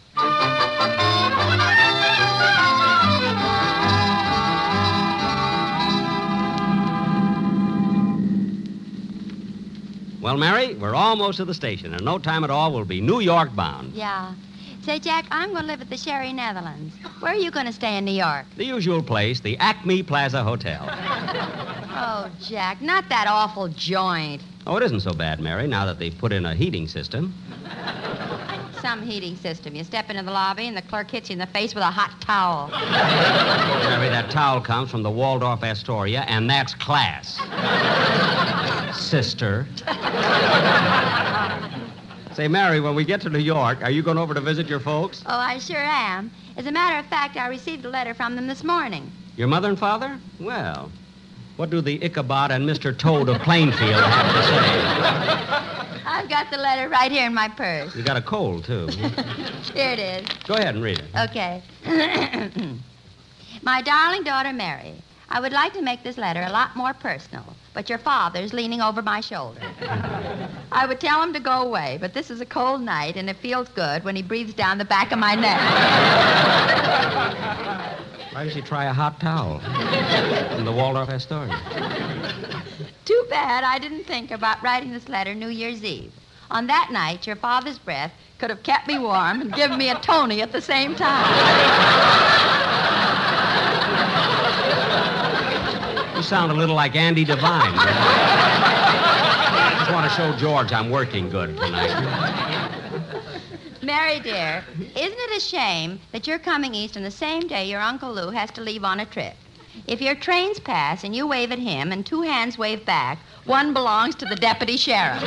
Well, 10.22 10.38
Mary, 10.38 10.76
we're 10.76 10.96
almost 10.96 11.38
to 11.38 11.46
the 11.46 11.54
station. 11.54 11.94
In 11.94 12.04
no 12.04 12.20
time 12.20 12.44
at 12.44 12.50
all, 12.50 12.74
we'll 12.74 12.86
be 12.86 13.02
New 13.02 13.20
York 13.20 13.56
bound. 13.56 13.94
Yeah. 13.94 14.34
Say, 14.84 15.00
Jack, 15.00 15.26
I'm 15.32 15.50
going 15.50 15.62
to 15.62 15.68
live 15.68 15.82
at 15.82 15.90
the 15.90 15.98
Sherry 15.98 16.34
Netherlands. 16.34 16.94
Where 17.20 17.34
are 17.34 17.38
you 17.38 17.52
going 17.52 17.66
to 17.66 17.74
stay 17.74 17.98
in 17.98 18.06
New 18.06 18.12
York? 18.12 18.46
The 18.58 18.66
usual 18.66 19.02
place, 19.02 19.40
the 19.40 19.58
Acme 19.58 20.04
Plaza 20.04 20.44
Hotel. 20.44 20.86
Oh, 21.92 22.30
Jack, 22.42 22.82
not 22.82 23.10
that 23.10 23.28
awful 23.28 23.68
joint. 23.70 24.42
Oh, 24.68 24.78
it 24.78 24.84
isn't 24.84 25.00
so 25.00 25.14
bad, 25.14 25.40
Mary, 25.40 25.68
now 25.68 25.86
that 25.86 25.98
they've 26.00 26.18
put 26.18 26.32
in 26.32 26.46
a 26.46 26.54
heating 26.54 26.88
system. 26.88 27.34
Some 28.82 29.02
heating 29.02 29.36
system. 29.36 29.76
You 29.76 29.84
step 29.84 30.10
into 30.10 30.24
the 30.24 30.32
lobby 30.32 30.68
and 30.68 30.78
the 30.78 30.82
clerk 30.84 31.12
hits 31.12 31.30
you 31.30 31.34
in 31.34 31.40
the 31.40 31.48
face 31.48 31.74
with 31.74 31.84
a 31.84 31.92
hot 31.92 32.22
towel. 32.22 32.70
Oh, 32.72 33.90
Mary, 33.90 34.10
that 34.10 34.30
towel 34.30 34.62
comes 34.62 34.92
from 34.92 35.04
the 35.04 35.10
Waldorf 35.10 35.64
Astoria, 35.64 36.22
and 36.22 36.50
that's 36.50 36.74
class. 36.76 37.38
Sister. 38.98 39.68
Say, 42.34 42.48
Mary, 42.48 42.80
when 42.80 42.96
we 42.96 43.04
get 43.04 43.20
to 43.22 43.30
New 43.30 43.40
York, 43.40 43.82
are 43.82 43.92
you 43.92 44.02
going 44.02 44.18
over 44.18 44.34
to 44.34 44.42
visit 44.42 44.68
your 44.68 44.80
folks? 44.80 45.24
Oh, 45.26 45.36
I 45.36 45.58
sure 45.58 45.78
am. 45.78 46.32
As 46.56 46.68
a 46.68 46.72
matter 46.72 46.98
of 46.98 47.06
fact, 47.08 47.36
I 47.36 47.48
received 47.48 47.84
a 47.86 47.90
letter 47.90 48.14
from 48.14 48.36
them 48.36 48.48
this 48.48 48.64
morning. 48.64 49.12
Your 49.36 49.48
mother 49.48 49.70
and 49.70 49.80
father? 49.80 50.18
Well, 50.40 50.92
what 51.60 51.70
do 51.70 51.82
the 51.82 52.02
Ichabod 52.02 52.52
and 52.52 52.66
Mr. 52.66 52.98
Toad 52.98 53.28
of 53.28 53.42
Plainfield 53.42 54.02
have 54.02 54.34
to 54.34 54.44
say? 54.44 56.06
I've 56.06 56.30
got 56.30 56.50
the 56.52 56.58
letter 56.58 56.88
right 56.88 57.12
here 57.12 57.26
in 57.26 57.34
my 57.34 57.50
purse. 57.50 57.94
You 57.98 58.02
got 58.02 58.16
a 58.16 58.22
cold, 58.22 58.64
too. 58.64 58.88
Here 59.74 59.92
it 59.92 60.00
is. 60.00 60.26
Go 60.48 60.54
ahead 60.54 60.76
and 60.76 60.82
read 60.82 61.00
it. 61.00 61.08
Okay. 61.30 61.62
My 63.62 63.82
darling 63.82 64.24
daughter 64.24 64.54
Mary, 64.54 64.94
I 65.28 65.42
would 65.42 65.52
like 65.52 65.74
to 65.74 65.82
make 65.82 66.02
this 66.02 66.18
letter 66.18 66.42
a 66.44 66.50
lot 66.50 66.78
more 66.78 66.94
personal, 66.94 67.44
but 67.74 67.90
your 67.90 67.98
father's 67.98 68.54
leaning 68.54 68.80
over 68.80 69.02
my 69.02 69.20
shoulder. 69.20 69.60
I 70.72 70.86
would 70.88 71.02
tell 71.02 71.22
him 71.22 71.34
to 71.34 71.42
go 71.42 71.64
away, 71.64 71.98
but 72.00 72.14
this 72.14 72.32
is 72.32 72.40
a 72.40 72.46
cold 72.46 72.80
night, 72.80 73.18
and 73.18 73.30
it 73.30 73.36
feels 73.36 73.68
good 73.68 74.06
when 74.06 74.16
he 74.16 74.22
breathes 74.22 74.54
down 74.54 74.78
the 74.78 74.86
back 74.86 75.12
of 75.12 75.20
my 75.20 75.36
neck. 75.36 75.60
Why 78.40 78.46
does 78.46 78.56
he 78.56 78.62
try 78.62 78.86
a 78.86 78.94
hot 78.94 79.20
towel 79.20 79.60
from 80.56 80.64
the 80.64 80.72
Waldorf 80.72 81.10
Astoria? 81.10 81.60
Too 83.04 83.26
bad 83.30 83.66
I 83.66 83.78
didn't 83.80 84.06
think 84.06 84.32
about 84.32 84.64
writing 84.64 84.94
this 84.94 85.10
letter 85.10 85.36
New 85.36 85.50
Year's 85.50 85.84
Eve. 85.84 86.14
On 86.50 86.66
that 86.68 86.88
night, 86.90 87.28
your 87.28 87.36
father's 87.36 87.78
breath 87.78 88.14
could 88.38 88.50
have 88.50 88.64
kept 88.64 88.88
me 88.88 88.98
warm 88.98 89.42
and 89.42 89.54
given 89.54 89.78
me 89.78 89.90
a 89.90 89.96
Tony 89.96 90.42
at 90.42 90.54
the 90.54 90.62
same 90.62 90.96
time. 90.96 91.28
You 96.16 96.24
sound 96.24 96.54
a 96.54 96.56
little 96.56 96.78
like 96.78 96.96
Andy 96.96 97.26
Devine. 97.26 97.74
I 97.76 99.76
just 99.80 99.92
want 99.92 100.10
to 100.10 100.16
show 100.16 100.34
George 100.38 100.72
I'm 100.72 100.90
working 100.90 101.30
good 101.30 101.58
tonight. 101.58 102.49
Mary, 103.90 104.20
dear, 104.20 104.64
isn't 104.80 104.94
it 104.96 105.38
a 105.38 105.40
shame 105.40 106.00
that 106.12 106.28
you're 106.28 106.38
coming 106.38 106.76
east 106.76 106.96
on 106.96 107.02
the 107.02 107.10
same 107.10 107.48
day 107.48 107.68
your 107.68 107.82
Uncle 107.82 108.14
Lou 108.14 108.30
has 108.30 108.52
to 108.52 108.62
leave 108.62 108.84
on 108.84 109.00
a 109.00 109.06
trip? 109.08 109.34
If 109.88 110.00
your 110.00 110.14
trains 110.14 110.60
pass 110.60 111.04
and 111.04 111.16
you 111.16 111.26
wave 111.26 111.52
at 111.52 111.58
him 111.58 111.92
and 111.92 112.06
two 112.06 112.22
hands 112.22 112.56
wave 112.56 112.86
back, 112.86 113.18
one 113.46 113.74
belongs 113.74 114.14
to 114.18 114.26
the 114.26 114.36
deputy 114.36 114.78
sheriff. 114.78 115.24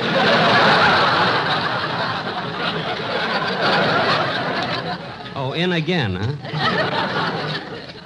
Oh, 5.34 5.54
in 5.56 5.72
again, 5.72 6.14
huh? 6.14 6.71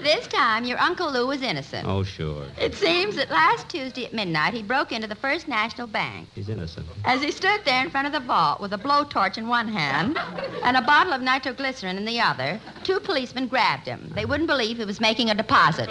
This 0.07 0.29
time, 0.29 0.65
your 0.65 0.79
Uncle 0.79 1.11
Lou 1.11 1.27
was 1.27 1.43
innocent. 1.43 1.85
Oh, 1.85 2.05
sure. 2.05 2.47
It 2.61 2.77
seems 2.77 3.17
that 3.17 3.29
last 3.29 3.69
Tuesday 3.69 4.05
at 4.05 4.15
midnight, 4.15 4.55
he 4.55 4.63
broke 4.63 4.93
into 4.93 5.09
the 5.09 5.17
First 5.17 5.49
National 5.49 5.89
Bank. 5.89 6.29
He's 6.33 6.49
innocent. 6.49 6.87
As 7.05 7.25
he 7.25 7.33
stood 7.33 7.61
there 7.65 7.83
in 7.83 7.91
front 7.91 8.07
of 8.07 8.13
the 8.13 8.21
vault 8.21 8.61
with 8.61 8.73
a 8.73 8.79
blowtorch 8.79 9.37
in 9.37 9.49
one 9.49 9.67
hand 9.67 10.17
and 10.63 10.77
a 10.77 10.83
bottle 10.83 11.13
of 11.13 11.23
nitroglycerin 11.23 11.97
in 11.97 12.05
the 12.05 12.21
other, 12.21 12.61
two 12.85 13.01
policemen 13.01 13.49
grabbed 13.49 13.89
him. 13.89 14.13
They 14.15 14.27
wouldn't 14.27 14.47
believe 14.47 14.77
he 14.77 14.85
was 14.85 15.01
making 15.01 15.31
a 15.31 15.35
deposit. 15.35 15.89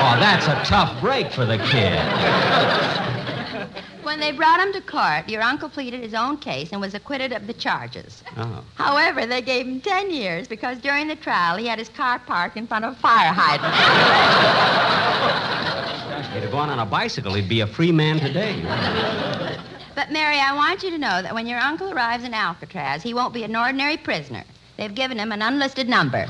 Oh, 0.00 0.16
that's 0.20 0.46
a 0.46 0.62
tough 0.68 1.00
break 1.00 1.32
for 1.32 1.46
the 1.46 1.56
kid. 1.56 2.97
When 4.18 4.32
they 4.32 4.36
brought 4.36 4.58
him 4.58 4.72
to 4.72 4.80
court, 4.80 5.28
your 5.28 5.42
uncle 5.42 5.68
pleaded 5.68 6.02
his 6.02 6.12
own 6.12 6.38
case 6.38 6.72
and 6.72 6.80
was 6.80 6.92
acquitted 6.92 7.32
of 7.32 7.46
the 7.46 7.52
charges. 7.52 8.24
Oh. 8.36 8.64
However, 8.74 9.26
they 9.26 9.40
gave 9.40 9.64
him 9.64 9.80
10 9.80 10.10
years 10.10 10.48
because 10.48 10.78
during 10.78 11.06
the 11.06 11.14
trial 11.14 11.56
he 11.56 11.68
had 11.68 11.78
his 11.78 11.88
car 11.88 12.18
parked 12.18 12.56
in 12.56 12.66
front 12.66 12.84
of 12.84 12.94
a 12.94 12.96
fire 12.96 13.32
hydrant. 13.32 13.72
Gosh, 16.10 16.26
if 16.26 16.32
he'd 16.32 16.42
have 16.42 16.50
gone 16.50 16.68
on 16.68 16.80
a 16.80 16.84
bicycle, 16.84 17.32
he'd 17.34 17.48
be 17.48 17.60
a 17.60 17.66
free 17.68 17.92
man 17.92 18.18
today. 18.18 18.60
But, 19.94 20.10
Mary, 20.10 20.40
I 20.40 20.52
want 20.52 20.82
you 20.82 20.90
to 20.90 20.98
know 20.98 21.22
that 21.22 21.32
when 21.32 21.46
your 21.46 21.60
uncle 21.60 21.92
arrives 21.92 22.24
in 22.24 22.34
Alcatraz, 22.34 23.04
he 23.04 23.14
won't 23.14 23.32
be 23.32 23.44
an 23.44 23.54
ordinary 23.54 23.98
prisoner. 23.98 24.42
They've 24.78 24.92
given 24.92 25.20
him 25.20 25.30
an 25.30 25.42
unlisted 25.42 25.88
number. 25.88 26.26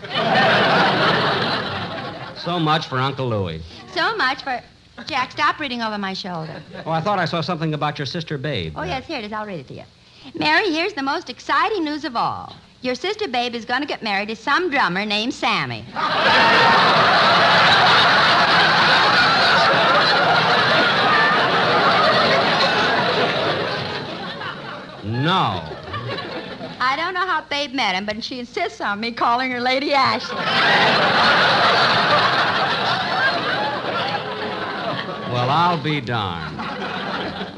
So 2.45 2.61
much 2.61 2.87
for 2.87 2.99
Uncle 2.99 3.31
Louis. 3.31 3.63
So 3.95 4.15
much 4.17 4.43
for. 4.43 4.61
Jack, 5.07 5.33
stop 5.33 5.59
reading 5.61 5.81
over 5.83 5.97
my 5.97 6.13
shoulder. 6.13 6.63
Oh, 6.85 6.91
I 6.91 7.01
thought 7.01 7.19
I 7.19 7.25
saw 7.25 7.41
something 7.41 7.75
about 7.75 7.99
your 7.99 8.07
sister 8.07 8.37
Babe. 8.37 8.75
Oh, 8.77 8.81
uh, 8.81 8.85
yes, 8.85 9.07
here 9.07 9.19
it 9.19 9.25
is. 9.25 9.33
I'll 9.33 9.47
read 9.47 9.61
it 9.61 9.69
to 9.69 9.75
you. 9.75 9.85
Mary, 10.35 10.71
here's 10.71 10.93
the 10.93 11.03
most 11.03 11.31
exciting 11.31 11.85
news 11.85 12.05
of 12.05 12.17
all. 12.17 12.55
Your 12.81 12.95
sister 12.95 13.29
Babe 13.29 13.55
is 13.55 13.65
going 13.65 13.81
to 13.81 13.87
get 13.87 14.03
married 14.03 14.29
to 14.29 14.37
some 14.37 14.71
drummer 14.71 15.05
named 15.05 15.35
Sammy. 15.35 15.85
No. 25.05 25.65
I 26.81 26.95
don't 26.97 27.15
know 27.15 27.27
how 27.27 27.43
Babe 27.49 27.73
met 27.73 27.95
him, 27.95 28.05
but 28.05 28.23
she 28.23 28.39
insists 28.39 28.81
on 28.81 29.01
me 29.01 29.13
calling 29.13 29.51
her 29.51 29.61
Lady 29.61 29.93
Ashley. 29.93 30.37
Well, 35.49 35.57
I'll 35.57 35.83
be 35.83 35.99
darned. 36.03 36.61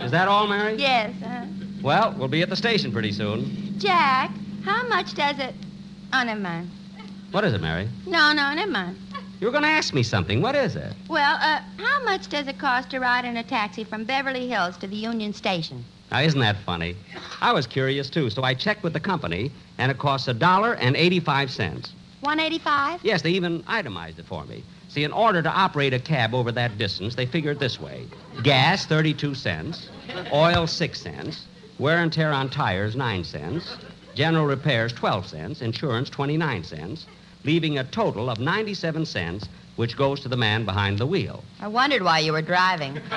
Is 0.05 0.12
that 0.12 0.29
all, 0.29 0.46
Mary? 0.46 0.76
yes. 0.76 1.12
Uh, 1.24 1.44
Well, 1.83 2.14
we'll 2.16 2.29
be 2.29 2.40
at 2.40 2.48
the 2.48 2.55
station 2.55 2.92
pretty 2.92 3.11
soon. 3.11 3.74
Jack, 3.81 4.31
how 4.64 4.87
much 4.87 5.14
does 5.14 5.40
it? 5.40 5.57
Oh, 6.12 6.22
never 6.22 6.38
mind. 6.38 6.70
What 7.33 7.44
is 7.44 7.53
it, 7.53 7.61
Mary? 7.61 7.88
No, 8.07 8.33
no, 8.33 8.55
never 8.55 8.70
mind. 8.70 8.96
You 9.40 9.48
were 9.48 9.50
going 9.50 9.64
to 9.64 9.68
ask 9.68 9.92
me 9.92 10.05
something. 10.05 10.40
What 10.40 10.55
is 10.55 10.76
it? 10.76 10.92
Well, 11.09 11.35
uh, 11.40 11.62
how 11.79 12.05
much 12.05 12.29
does 12.29 12.46
it 12.46 12.61
cost 12.61 12.90
to 12.90 13.00
ride 13.00 13.24
in 13.24 13.37
a 13.38 13.42
taxi 13.42 13.83
from 13.83 14.05
Beverly 14.05 14.46
Hills 14.48 14.76
to 14.76 14.87
the 14.87 14.94
Union 14.94 15.33
Station? 15.33 15.85
Now, 16.12 16.20
isn't 16.20 16.38
that 16.38 16.59
funny? 16.64 16.94
I 17.40 17.53
was 17.53 17.66
curious, 17.66 18.09
too, 18.09 18.31
so 18.31 18.44
I 18.44 18.55
checked 18.55 18.85
with 18.85 18.92
the 18.92 19.00
company, 19.00 19.50
and 19.79 19.90
it 19.90 19.98
costs 19.98 20.29
a 20.29 20.35
dollar 20.35 20.74
and 20.74 20.94
85 20.94 21.50
cents. 21.50 21.92
185? 22.20 23.00
Yes, 23.03 23.22
they 23.22 23.31
even 23.31 23.64
itemized 23.66 24.20
it 24.20 24.26
for 24.26 24.44
me. 24.44 24.62
See, 24.90 25.05
in 25.05 25.12
order 25.12 25.40
to 25.40 25.48
operate 25.48 25.94
a 25.94 26.00
cab 26.00 26.35
over 26.35 26.50
that 26.50 26.76
distance, 26.76 27.14
they 27.14 27.24
figure 27.24 27.53
it 27.53 27.61
this 27.61 27.81
way 27.81 28.07
gas, 28.42 28.87
32 28.87 29.37
cents, 29.37 29.88
oil, 30.33 30.66
6 30.66 31.00
cents, 31.00 31.44
wear 31.79 31.98
and 31.98 32.12
tear 32.12 32.33
on 32.33 32.50
tires, 32.50 32.96
9 32.96 33.22
cents, 33.22 33.76
general 34.16 34.46
repairs, 34.46 34.92
12 34.92 35.29
cents, 35.29 35.62
insurance, 35.62 36.11
29 36.11 36.64
cents, 36.64 37.07
leaving 37.44 37.79
a 37.79 37.85
total 37.85 38.29
of 38.29 38.40
97 38.40 39.07
cents, 39.07 39.48
which 39.76 39.96
goes 39.96 40.18
to 40.20 40.29
the 40.29 40.37
man 40.37 40.64
behind 40.64 40.98
the 40.98 41.07
wheel. 41.07 41.44
I 41.61 41.68
wondered 41.68 42.03
why 42.03 42.18
you 42.18 42.33
were 42.33 42.42
driving. 42.42 43.00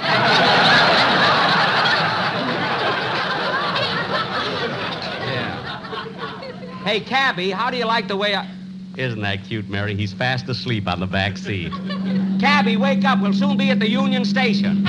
Yeah. 5.34 6.84
Hey, 6.84 7.00
cabby, 7.00 7.50
how 7.50 7.72
do 7.72 7.78
you 7.78 7.86
like 7.86 8.08
the 8.08 8.18
way 8.18 8.36
I. 8.36 8.48
Isn't 8.96 9.22
that 9.22 9.44
cute, 9.46 9.70
Mary? 9.70 9.96
He's 9.96 10.14
fast 10.14 10.48
asleep 10.50 10.88
on 10.88 11.00
the 11.00 11.08
back 11.08 11.38
seat. 11.38 11.72
cabby, 12.40 12.78
wake 12.78 13.04
up. 13.06 13.22
We'll 13.22 13.34
soon 13.34 13.58
be 13.58 13.72
at 13.72 13.80
the 13.80 13.90
Union 13.90 14.24
Station. 14.24 14.84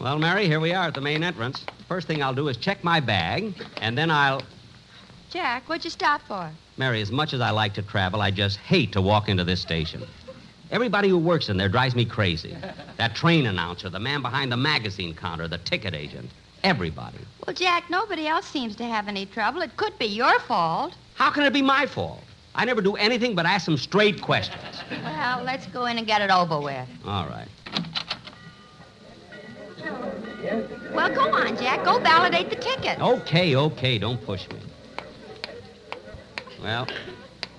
Well, 0.00 0.18
Mary, 0.18 0.46
here 0.46 0.60
we 0.60 0.72
are 0.72 0.86
at 0.86 0.94
the 0.94 1.00
main 1.00 1.24
entrance. 1.24 1.64
First 1.88 2.06
thing 2.06 2.22
I'll 2.22 2.34
do 2.34 2.48
is 2.48 2.56
check 2.56 2.84
my 2.84 3.00
bag, 3.00 3.52
and 3.80 3.98
then 3.98 4.10
I'll. 4.10 4.42
Jack, 5.30 5.68
what'd 5.68 5.84
you 5.84 5.90
stop 5.90 6.22
for? 6.22 6.50
Mary, 6.76 7.02
as 7.02 7.10
much 7.10 7.34
as 7.34 7.40
I 7.40 7.50
like 7.50 7.74
to 7.74 7.82
travel, 7.82 8.22
I 8.22 8.30
just 8.30 8.56
hate 8.58 8.92
to 8.92 9.02
walk 9.02 9.28
into 9.28 9.44
this 9.44 9.60
station. 9.60 10.06
Everybody 10.70 11.08
who 11.08 11.18
works 11.18 11.48
in 11.48 11.56
there 11.56 11.68
drives 11.68 11.96
me 11.96 12.04
crazy. 12.04 12.56
That 12.96 13.14
train 13.14 13.46
announcer, 13.46 13.90
the 13.90 13.98
man 13.98 14.22
behind 14.22 14.52
the 14.52 14.56
magazine 14.56 15.14
counter, 15.14 15.48
the 15.48 15.58
ticket 15.58 15.94
agent. 15.94 16.30
Everybody. 16.62 17.18
Well, 17.44 17.54
Jack, 17.54 17.90
nobody 17.90 18.26
else 18.26 18.46
seems 18.46 18.76
to 18.76 18.84
have 18.84 19.08
any 19.08 19.26
trouble. 19.26 19.62
It 19.62 19.76
could 19.76 19.98
be 19.98 20.06
your 20.06 20.38
fault. 20.40 20.94
How 21.14 21.30
can 21.30 21.44
it 21.44 21.52
be 21.52 21.62
my 21.62 21.86
fault? 21.86 22.22
I 22.54 22.64
never 22.64 22.82
do 22.82 22.94
anything 22.96 23.34
but 23.34 23.46
ask 23.46 23.64
them 23.64 23.76
straight 23.76 24.20
questions. 24.20 24.62
Well, 25.02 25.42
let's 25.42 25.66
go 25.66 25.86
in 25.86 25.98
and 25.98 26.06
get 26.06 26.20
it 26.20 26.30
over 26.30 26.60
with. 26.60 26.88
All 27.04 27.26
right. 27.26 27.48
Well, 30.92 31.14
go 31.14 31.32
on, 31.32 31.56
Jack. 31.56 31.84
Go 31.84 31.98
validate 31.98 32.50
the 32.50 32.56
ticket. 32.56 33.00
Okay, 33.00 33.56
okay, 33.56 33.98
don't 33.98 34.22
push 34.24 34.48
me. 34.50 34.58
Well, 36.62 36.86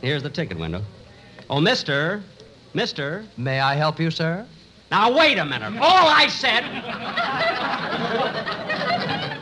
here's 0.01 0.23
the 0.23 0.29
ticket 0.29 0.59
window. 0.59 0.83
Oh, 1.49 1.59
mister, 1.59 2.21
mister. 2.73 3.25
May 3.37 3.59
I 3.59 3.75
help 3.75 3.99
you, 3.99 4.11
sir? 4.11 4.45
Now, 4.91 5.15
wait 5.17 5.37
a 5.37 5.45
minute. 5.45 5.77
All 5.77 6.07
I 6.09 6.27
said. 6.27 6.63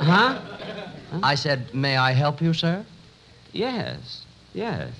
huh? 0.02 0.40
I 1.24 1.36
said, 1.36 1.74
may 1.74 1.98
I 1.98 2.12
help 2.12 2.42
you, 2.42 2.54
sir? 2.54 2.86
Yes, 3.52 4.26
yes. 4.54 4.92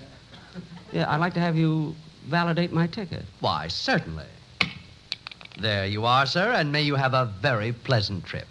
Yeah, 0.92 1.10
I'd 1.12 1.20
like 1.20 1.36
to 1.36 1.40
have 1.40 1.56
you 1.56 1.96
validate 2.26 2.72
my 2.72 2.88
ticket. 2.88 3.24
Why, 3.42 3.68
certainly. 3.68 4.26
There 5.60 5.86
you 5.86 6.06
are, 6.06 6.26
sir, 6.26 6.52
and 6.54 6.72
may 6.72 6.82
you 6.82 6.96
have 6.96 7.14
a 7.14 7.26
very 7.42 7.74
pleasant 7.74 8.26
trip. 8.26 8.48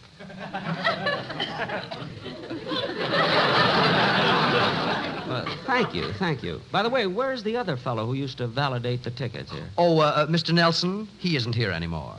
Well, 5.28 5.46
thank 5.82 5.94
you, 5.94 6.12
thank 6.14 6.42
you. 6.42 6.60
By 6.72 6.82
the 6.82 6.88
way, 6.88 7.06
where's 7.06 7.42
the 7.42 7.56
other 7.56 7.76
fellow 7.76 8.06
who 8.06 8.14
used 8.14 8.38
to 8.38 8.46
validate 8.46 9.04
the 9.04 9.10
tickets 9.10 9.50
here? 9.52 9.68
Oh, 9.78 10.00
uh, 10.00 10.04
uh, 10.04 10.26
Mr. 10.26 10.52
Nelson, 10.52 11.08
he 11.18 11.36
isn't 11.36 11.54
here 11.54 11.70
anymore. 11.70 12.16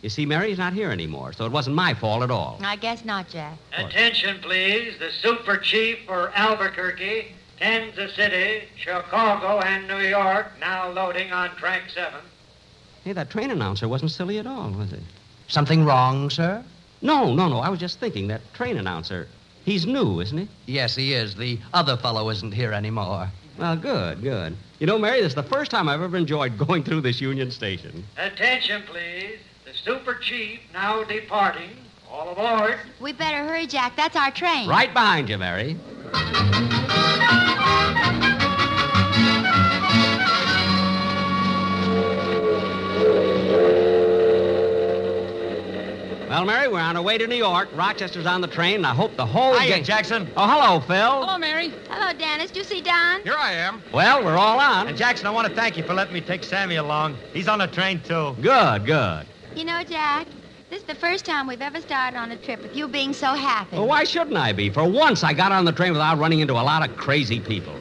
You 0.00 0.08
see, 0.08 0.26
Mary, 0.26 0.48
he's 0.48 0.58
not 0.58 0.72
here 0.72 0.90
anymore, 0.90 1.32
so 1.32 1.44
it 1.44 1.52
wasn't 1.52 1.76
my 1.76 1.94
fault 1.94 2.22
at 2.22 2.30
all. 2.30 2.58
I 2.62 2.76
guess 2.76 3.04
not, 3.04 3.28
Jack. 3.28 3.56
Attention, 3.76 4.38
please. 4.40 4.98
The 4.98 5.10
super 5.10 5.56
chief 5.56 5.98
for 6.06 6.32
Albuquerque, 6.34 7.28
Kansas 7.58 8.14
City, 8.14 8.64
Chicago, 8.76 9.60
and 9.60 9.86
New 9.86 10.00
York 10.00 10.46
now 10.58 10.90
loading 10.90 11.32
on 11.32 11.54
track 11.56 11.82
seven. 11.94 12.20
Hey, 13.04 13.12
that 13.12 13.30
train 13.30 13.50
announcer 13.50 13.86
wasn't 13.86 14.10
silly 14.10 14.38
at 14.38 14.46
all, 14.46 14.70
was 14.70 14.90
he? 14.90 14.98
Something 15.48 15.84
wrong, 15.84 16.30
sir? 16.30 16.64
No, 17.00 17.34
no, 17.34 17.48
no. 17.48 17.58
I 17.58 17.68
was 17.68 17.78
just 17.78 18.00
thinking 18.00 18.28
that 18.28 18.40
train 18.54 18.78
announcer, 18.78 19.28
he's 19.64 19.86
new, 19.86 20.20
isn't 20.20 20.38
he? 20.38 20.48
Yes, 20.66 20.94
he 20.94 21.14
is. 21.14 21.34
The 21.34 21.58
other 21.72 21.96
fellow 21.96 22.28
isn't 22.30 22.52
here 22.52 22.72
anymore. 22.72 23.28
Well, 23.58 23.76
good, 23.76 24.22
good. 24.22 24.56
You 24.78 24.86
know, 24.86 24.98
Mary, 24.98 25.20
this 25.20 25.28
is 25.28 25.34
the 25.34 25.42
first 25.42 25.70
time 25.70 25.88
I've 25.88 26.00
ever 26.00 26.16
enjoyed 26.16 26.58
going 26.58 26.82
through 26.82 27.02
this 27.02 27.20
Union 27.20 27.50
Station. 27.50 28.04
Attention, 28.16 28.82
please. 28.82 29.38
The 29.64 29.72
super 29.74 30.14
chief 30.14 30.60
now 30.72 31.04
departing. 31.04 31.70
All 32.10 32.32
aboard. 32.32 32.78
We 33.00 33.12
better 33.12 33.46
hurry, 33.46 33.66
Jack. 33.66 33.96
That's 33.96 34.16
our 34.16 34.30
train. 34.30 34.68
Right 34.68 34.92
behind 34.92 35.28
you, 35.28 35.38
Mary. 35.38 35.76
Well, 46.32 46.46
Mary, 46.46 46.66
we're 46.66 46.80
on 46.80 46.96
our 46.96 47.02
way 47.02 47.18
to 47.18 47.26
New 47.26 47.36
York. 47.36 47.68
Rochester's 47.74 48.24
on 48.24 48.40
the 48.40 48.48
train, 48.48 48.76
and 48.76 48.86
I 48.86 48.94
hope 48.94 49.18
the 49.18 49.26
whole 49.26 49.52
Hiya, 49.52 49.68
gang- 49.68 49.84
Jackson. 49.84 50.32
Oh, 50.34 50.48
hello, 50.48 50.80
Phil. 50.80 51.26
Hello, 51.26 51.36
Mary. 51.36 51.74
Hello, 51.90 52.18
Dennis. 52.18 52.50
Do 52.50 52.60
you 52.60 52.64
see 52.64 52.80
Don? 52.80 53.20
Here 53.20 53.36
I 53.38 53.52
am. 53.52 53.82
Well, 53.92 54.24
we're 54.24 54.38
all 54.38 54.58
on. 54.58 54.88
And 54.88 54.96
Jackson, 54.96 55.26
I 55.26 55.30
want 55.30 55.46
to 55.48 55.54
thank 55.54 55.76
you 55.76 55.82
for 55.82 55.92
letting 55.92 56.14
me 56.14 56.22
take 56.22 56.42
Sammy 56.42 56.76
along. 56.76 57.18
He's 57.34 57.48
on 57.48 57.58
the 57.58 57.66
train, 57.66 58.00
too. 58.00 58.34
Good, 58.40 58.86
good. 58.86 59.26
You 59.54 59.64
know, 59.64 59.82
Jack, 59.82 60.26
this 60.70 60.80
is 60.80 60.86
the 60.86 60.94
first 60.94 61.26
time 61.26 61.46
we've 61.46 61.60
ever 61.60 61.82
started 61.82 62.16
on 62.16 62.30
a 62.30 62.36
trip 62.38 62.62
with 62.62 62.74
you 62.74 62.88
being 62.88 63.12
so 63.12 63.34
happy. 63.34 63.76
Well, 63.76 63.86
why 63.88 64.04
shouldn't 64.04 64.38
I 64.38 64.54
be? 64.54 64.70
For 64.70 64.88
once, 64.88 65.22
I 65.22 65.34
got 65.34 65.52
on 65.52 65.66
the 65.66 65.72
train 65.72 65.92
without 65.92 66.16
running 66.16 66.40
into 66.40 66.54
a 66.54 66.64
lot 66.64 66.88
of 66.88 66.96
crazy 66.96 67.40
people. 67.40 67.74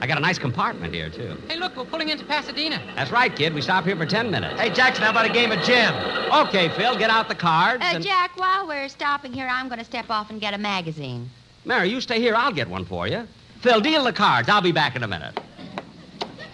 I 0.00 0.06
got 0.06 0.18
a 0.18 0.20
nice 0.20 0.38
compartment 0.38 0.94
here, 0.94 1.08
too. 1.08 1.36
Hey, 1.48 1.56
look, 1.56 1.76
we're 1.76 1.84
pulling 1.84 2.10
into 2.10 2.24
Pasadena. 2.24 2.80
That's 2.94 3.10
right, 3.10 3.34
kid. 3.34 3.54
We 3.54 3.62
stop 3.62 3.84
here 3.84 3.96
for 3.96 4.04
10 4.04 4.30
minutes. 4.30 4.60
Hey, 4.60 4.70
Jackson, 4.70 5.04
how 5.04 5.10
about 5.10 5.24
a 5.24 5.32
game 5.32 5.52
of 5.52 5.62
gin? 5.62 5.92
Okay, 6.32 6.68
Phil, 6.70 6.96
get 6.98 7.08
out 7.08 7.28
the 7.28 7.34
cards. 7.34 7.82
Uh, 7.82 7.92
and... 7.94 8.04
Jack, 8.04 8.36
while 8.38 8.66
we're 8.66 8.88
stopping 8.88 9.32
here, 9.32 9.48
I'm 9.50 9.68
going 9.68 9.78
to 9.78 9.84
step 9.84 10.10
off 10.10 10.30
and 10.30 10.40
get 10.40 10.52
a 10.52 10.58
magazine. 10.58 11.30
Mary, 11.64 11.88
you 11.88 12.00
stay 12.00 12.20
here. 12.20 12.34
I'll 12.34 12.52
get 12.52 12.68
one 12.68 12.84
for 12.84 13.08
you. 13.08 13.26
Phil, 13.62 13.80
deal 13.80 14.04
the 14.04 14.12
cards. 14.12 14.48
I'll 14.48 14.60
be 14.60 14.72
back 14.72 14.96
in 14.96 15.02
a 15.02 15.08
minute. 15.08 15.38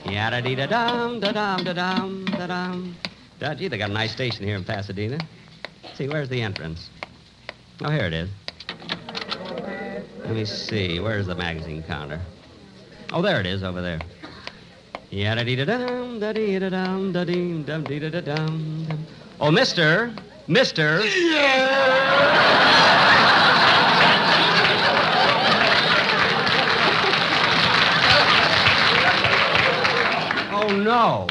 Yada 0.04 0.42
dee 0.42 0.54
da 0.54 0.66
dum 0.66 1.20
da 1.20 1.32
dum 1.32 1.64
da 1.64 1.72
dum 1.72 2.24
da 2.24 2.46
dum. 2.46 2.96
Da, 3.38 3.54
gee, 3.54 3.68
they 3.68 3.78
got 3.78 3.90
a 3.90 3.92
nice 3.92 4.12
station 4.12 4.44
here 4.44 4.56
in 4.56 4.64
Pasadena. 4.64 5.18
See, 5.94 6.08
where's 6.08 6.28
the 6.28 6.40
entrance? 6.40 6.90
Oh, 7.84 7.90
here 7.90 8.06
it 8.06 8.12
is. 8.12 8.28
Let 10.18 10.34
me 10.34 10.44
see. 10.44 11.00
Where's 11.00 11.26
the 11.26 11.34
magazine 11.34 11.82
counter? 11.82 12.20
Oh, 13.14 13.20
there 13.20 13.38
it 13.40 13.46
is, 13.46 13.62
over 13.62 13.82
there. 13.82 13.98
Yada 15.10 15.44
dee 15.44 15.54
da 15.56 15.64
dum 15.66 16.18
da 16.18 16.32
dee 16.32 16.58
da 16.58 16.70
dum 16.70 17.12
da 17.12 17.24
dee 17.24 17.62
dum 17.62 17.84
dee 17.84 17.98
da 17.98 18.08
da 18.08 18.20
dum. 18.22 18.86
dum. 18.88 19.06
Oh, 19.38 19.50
Mister, 19.50 20.10
Mister. 20.48 21.02
Oh 30.54 30.68
no, 30.76 31.26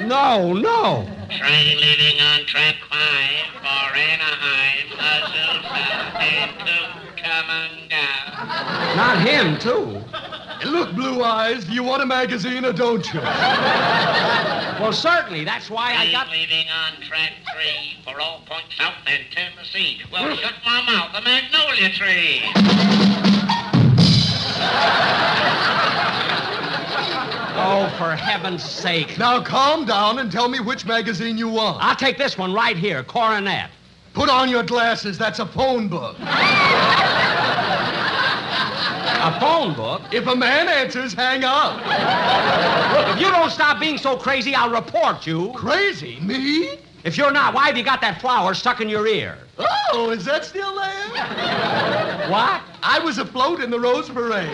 no, 0.00 0.52
no. 0.52 1.06
Train 1.30 1.78
leaving 1.78 2.20
on 2.20 2.44
track 2.46 2.76
five 2.90 3.46
for 3.62 3.94
Anaheim, 3.96 4.88
Azusa, 4.98 6.20
and 6.20 6.50
Cucamonga. 7.16 8.06
Not 8.96 9.18
him, 9.26 9.56
too. 9.58 10.02
Look, 10.64 10.94
Blue 10.94 11.22
Eyes, 11.22 11.68
you 11.68 11.82
want 11.82 12.02
a 12.02 12.06
magazine 12.06 12.64
or 12.64 12.72
don't 12.72 13.04
you? 13.12 13.20
well, 14.80 14.92
certainly. 14.92 15.44
That's 15.44 15.68
why 15.68 15.94
I 15.94 16.10
got. 16.10 16.30
leaving 16.30 16.66
on 16.68 17.00
track 17.02 17.32
three 17.52 17.96
for 18.04 18.20
all 18.20 18.42
points 18.46 18.76
south 18.76 18.94
and 19.06 19.24
Tennessee. 19.32 20.02
Well, 20.12 20.36
shut 20.36 20.54
my 20.64 20.82
mouth, 20.82 21.12
the 21.12 21.20
magnolia 21.20 21.90
tree. 21.90 22.42
Oh, 27.54 27.94
for 27.98 28.16
heaven's 28.16 28.64
sake. 28.64 29.18
Now 29.18 29.42
calm 29.42 29.84
down 29.84 30.18
and 30.18 30.32
tell 30.32 30.48
me 30.48 30.58
which 30.58 30.86
magazine 30.86 31.36
you 31.36 31.48
want. 31.48 31.82
I'll 31.82 31.94
take 31.94 32.16
this 32.16 32.38
one 32.38 32.52
right 32.54 32.76
here, 32.76 33.04
Coronet. 33.04 33.70
Put 34.14 34.30
on 34.30 34.48
your 34.48 34.62
glasses. 34.62 35.18
That's 35.18 35.38
a 35.38 35.46
phone 35.46 35.88
book. 35.88 36.16
A 39.22 39.38
phone 39.38 39.74
book? 39.74 40.02
If 40.10 40.26
a 40.26 40.34
man 40.34 40.66
answers, 40.66 41.14
hang 41.14 41.44
up. 41.44 41.76
Look, 41.76 43.14
if 43.14 43.20
you 43.20 43.30
don't 43.30 43.50
stop 43.50 43.78
being 43.78 43.96
so 43.96 44.16
crazy, 44.16 44.52
I'll 44.52 44.72
report 44.72 45.24
you. 45.28 45.52
Crazy? 45.54 46.18
Me? 46.20 46.78
If 47.04 47.16
you're 47.16 47.30
not, 47.30 47.54
why 47.54 47.68
have 47.68 47.76
you 47.76 47.84
got 47.84 48.00
that 48.00 48.20
flower 48.20 48.52
stuck 48.52 48.80
in 48.80 48.88
your 48.88 49.06
ear? 49.06 49.38
Oh, 49.92 50.10
is 50.10 50.24
that 50.24 50.44
still 50.44 50.74
there? 50.74 52.30
What? 52.30 52.62
I 52.82 52.98
was 53.04 53.18
afloat 53.18 53.60
in 53.60 53.70
the 53.70 53.78
Rose 53.78 54.08
Parade. 54.08 54.48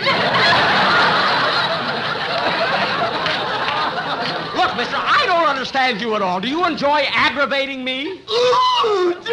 Look, 4.54 4.76
mister, 4.76 4.96
I 4.96 5.24
don't 5.24 5.48
understand 5.48 6.00
you 6.02 6.14
at 6.14 6.20
all. 6.20 6.40
Do 6.40 6.48
you 6.48 6.66
enjoy 6.66 7.06
aggravating 7.08 7.84
me? 7.84 8.20
Ooh, 8.30 9.14
do 9.24 9.32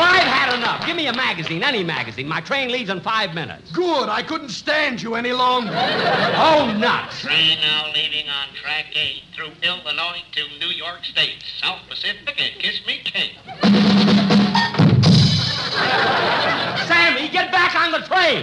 Well, 0.00 0.08
I've 0.08 0.22
had 0.22 0.56
enough. 0.56 0.86
Give 0.86 0.96
me 0.96 1.08
a 1.08 1.12
magazine, 1.12 1.62
any 1.62 1.84
magazine. 1.84 2.26
My 2.26 2.40
train 2.40 2.72
leaves 2.72 2.88
in 2.88 3.02
five 3.02 3.34
minutes. 3.34 3.70
Good. 3.70 4.08
I 4.08 4.22
couldn't 4.22 4.48
stand 4.48 5.02
you 5.02 5.14
any 5.14 5.32
longer. 5.32 5.74
Oh, 5.74 6.74
nuts. 6.78 7.20
Train 7.20 7.58
now 7.60 7.92
leaving 7.94 8.26
on 8.30 8.48
track 8.54 8.86
eight 8.94 9.24
through 9.36 9.52
Illinois 9.62 10.22
to 10.32 10.58
New 10.58 10.72
York 10.72 11.04
State, 11.04 11.44
South 11.60 11.80
Pacific, 11.86 12.34
and 12.40 12.58
Kiss 12.58 12.80
Me 12.86 13.02
Kate. 13.04 13.36
Sammy, 16.88 17.28
get 17.28 17.52
back 17.52 17.76
on 17.76 17.92
the 17.92 18.00
train. 18.08 18.42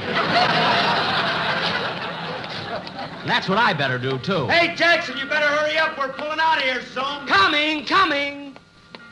That's 3.26 3.50
what 3.50 3.58
I 3.58 3.74
better 3.74 3.98
do, 3.98 4.20
too. 4.20 4.46
Hey, 4.46 4.76
Jackson, 4.76 5.18
you 5.18 5.26
better 5.26 5.48
hurry 5.48 5.80
up. 5.80 5.98
We're 5.98 6.14
pulling 6.14 6.40
out 6.40 6.58
of 6.58 6.64
here 6.66 6.84
soon. 6.94 7.26
Coming, 7.26 7.84
coming. 7.88 8.56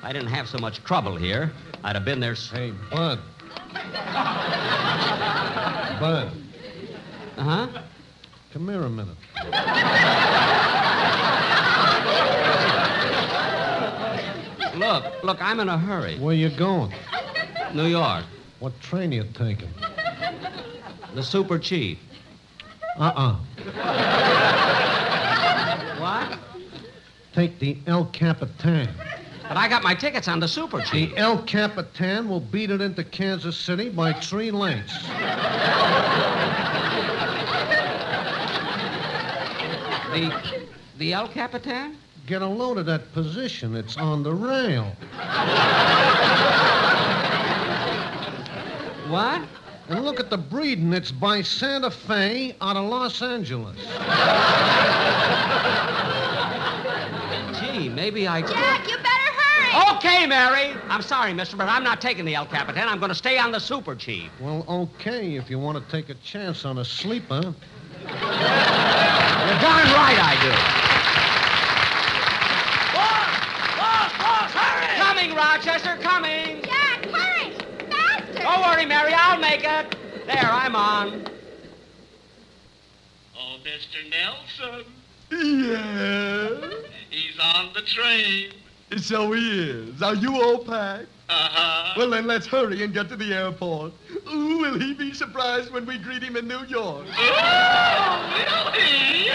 I 0.04 0.14
didn't 0.14 0.28
have 0.28 0.48
so 0.48 0.60
much 0.60 0.84
trouble 0.84 1.16
here, 1.16 1.52
I'd 1.86 1.96
have 1.96 2.04
been 2.04 2.20
there. 2.20 2.32
s- 2.32 2.50
Hey, 2.50 2.72
Bud. 2.90 3.20
Bud, 6.00 6.32
Uh-huh. 7.38 7.68
come 8.52 8.68
here 8.68 8.82
a 8.82 8.90
minute. 8.90 9.16
Look, 14.76 15.06
look, 15.24 15.38
I'm 15.42 15.62
in 15.62 15.70
a 15.70 15.78
hurry. 15.78 16.20
Where 16.20 16.36
you 16.36 16.50
going? 16.50 16.94
New 17.74 17.86
York. 17.86 18.26
What 18.60 18.80
train 18.82 19.12
are 19.12 19.16
you 19.16 19.24
taking? 19.34 19.70
The 21.14 21.24
super 21.24 21.58
chief. 21.58 21.98
Uh-uh. 23.00 23.36
What? 26.00 26.40
Take 27.34 27.58
the 27.60 27.78
El 27.88 28.06
Capitan. 28.08 28.90
But 29.48 29.58
I 29.58 29.68
got 29.70 29.84
my 29.84 29.94
tickets 29.94 30.28
on 30.28 30.40
the 30.40 30.48
super 30.48 30.82
chief. 30.82 31.12
The 31.12 31.18
El 31.18 31.44
Capitan 31.44 32.28
will 32.28 32.40
beat 32.40 32.72
it 32.72 32.82
into 32.82 33.04
Kansas 33.04 33.56
City 33.56 33.90
by 33.90 34.14
three 34.14 34.50
lengths. 34.52 34.98
The, 40.12 40.62
the 40.98 41.14
El 41.14 41.28
Capitan? 41.28 41.98
Get 42.26 42.42
a 42.42 42.48
load 42.48 42.80
of 42.80 42.86
that 42.88 43.14
position. 43.14 43.76
It's 43.76 43.98
on 43.98 44.24
the 44.24 44.34
rail. 44.34 44.96
What? 49.10 49.44
And 49.90 50.04
look 50.04 50.20
at 50.20 50.32
the 50.32 50.38
breeding. 50.38 50.92
It's 50.94 51.12
by 51.12 51.44
Santa 51.44 51.92
Fe 51.92 52.56
out 52.62 52.76
of 52.76 52.90
Los 52.90 53.22
Angeles. 53.22 53.78
Gee, 57.60 57.90
maybe 57.90 58.28
I 58.28 58.42
could. 58.42 58.56
Jack, 58.56 58.90
you 58.90 58.98
better 58.98 59.08
hurry. 59.08 59.15
Okay, 59.76 60.26
Mary. 60.26 60.74
I'm 60.88 61.02
sorry, 61.02 61.34
mister, 61.34 61.58
but 61.58 61.68
I'm 61.68 61.84
not 61.84 62.00
taking 62.00 62.24
the 62.24 62.36
El 62.36 62.46
Capitan. 62.46 62.88
I'm 62.88 63.00
going 63.00 63.10
to 63.10 63.16
stay 63.16 63.38
on 63.38 63.52
the 63.52 63.60
super 63.60 63.94
chief. 63.96 64.32
Well, 64.40 64.64
okay, 64.68 65.36
if 65.36 65.50
you 65.50 65.60
want 65.60 65.78
to 65.84 65.92
take 65.92 66.10
a 66.10 66.14
chance 66.16 66.64
on 66.64 66.78
a 66.78 66.86
sleeper. 66.86 67.42
You're 68.02 68.10
darn 69.62 69.88
right 69.92 70.18
I 70.22 70.38
do. 70.42 70.52
Coming, 75.04 75.36
Rochester, 75.36 75.98
coming. 76.02 76.62
Jack, 76.64 77.06
hurry. 77.06 77.52
Faster. 77.90 78.34
Don't 78.44 78.62
worry, 78.62 78.86
Mary, 78.86 79.14
I'll 79.14 79.40
make 79.40 79.64
it. 79.64 79.96
There, 80.26 80.38
I'm 80.52 80.76
on. 80.76 81.26
Oh, 83.38 83.58
Mr. 83.64 84.10
Nelson, 84.10 84.86
Yeah. 85.32 86.70
he's 87.10 87.40
on 87.40 87.74
the 87.74 87.82
train. 87.82 88.52
So 88.98 89.32
he 89.32 89.62
is. 89.62 90.02
Are 90.02 90.16
you 90.16 90.42
all 90.42 90.60
packed? 90.60 91.08
Uh-huh. 91.28 91.94
Well, 91.98 92.10
then 92.12 92.28
let's 92.28 92.46
hurry 92.46 92.84
and 92.84 92.94
get 92.94 93.10
to 93.10 93.16
the 93.16 93.34
airport. 93.34 93.94
Ooh, 94.32 94.60
will 94.60 94.80
he 94.80 94.94
be 94.94 95.12
surprised 95.12 95.72
when 95.72 95.86
we 95.86 95.98
greet 95.98 96.22
him 96.22 96.36
in 96.36 96.48
New 96.48 96.64
York? 96.66 97.06
Oh, 97.18 98.32
will 98.32 98.72
he? 98.74 99.26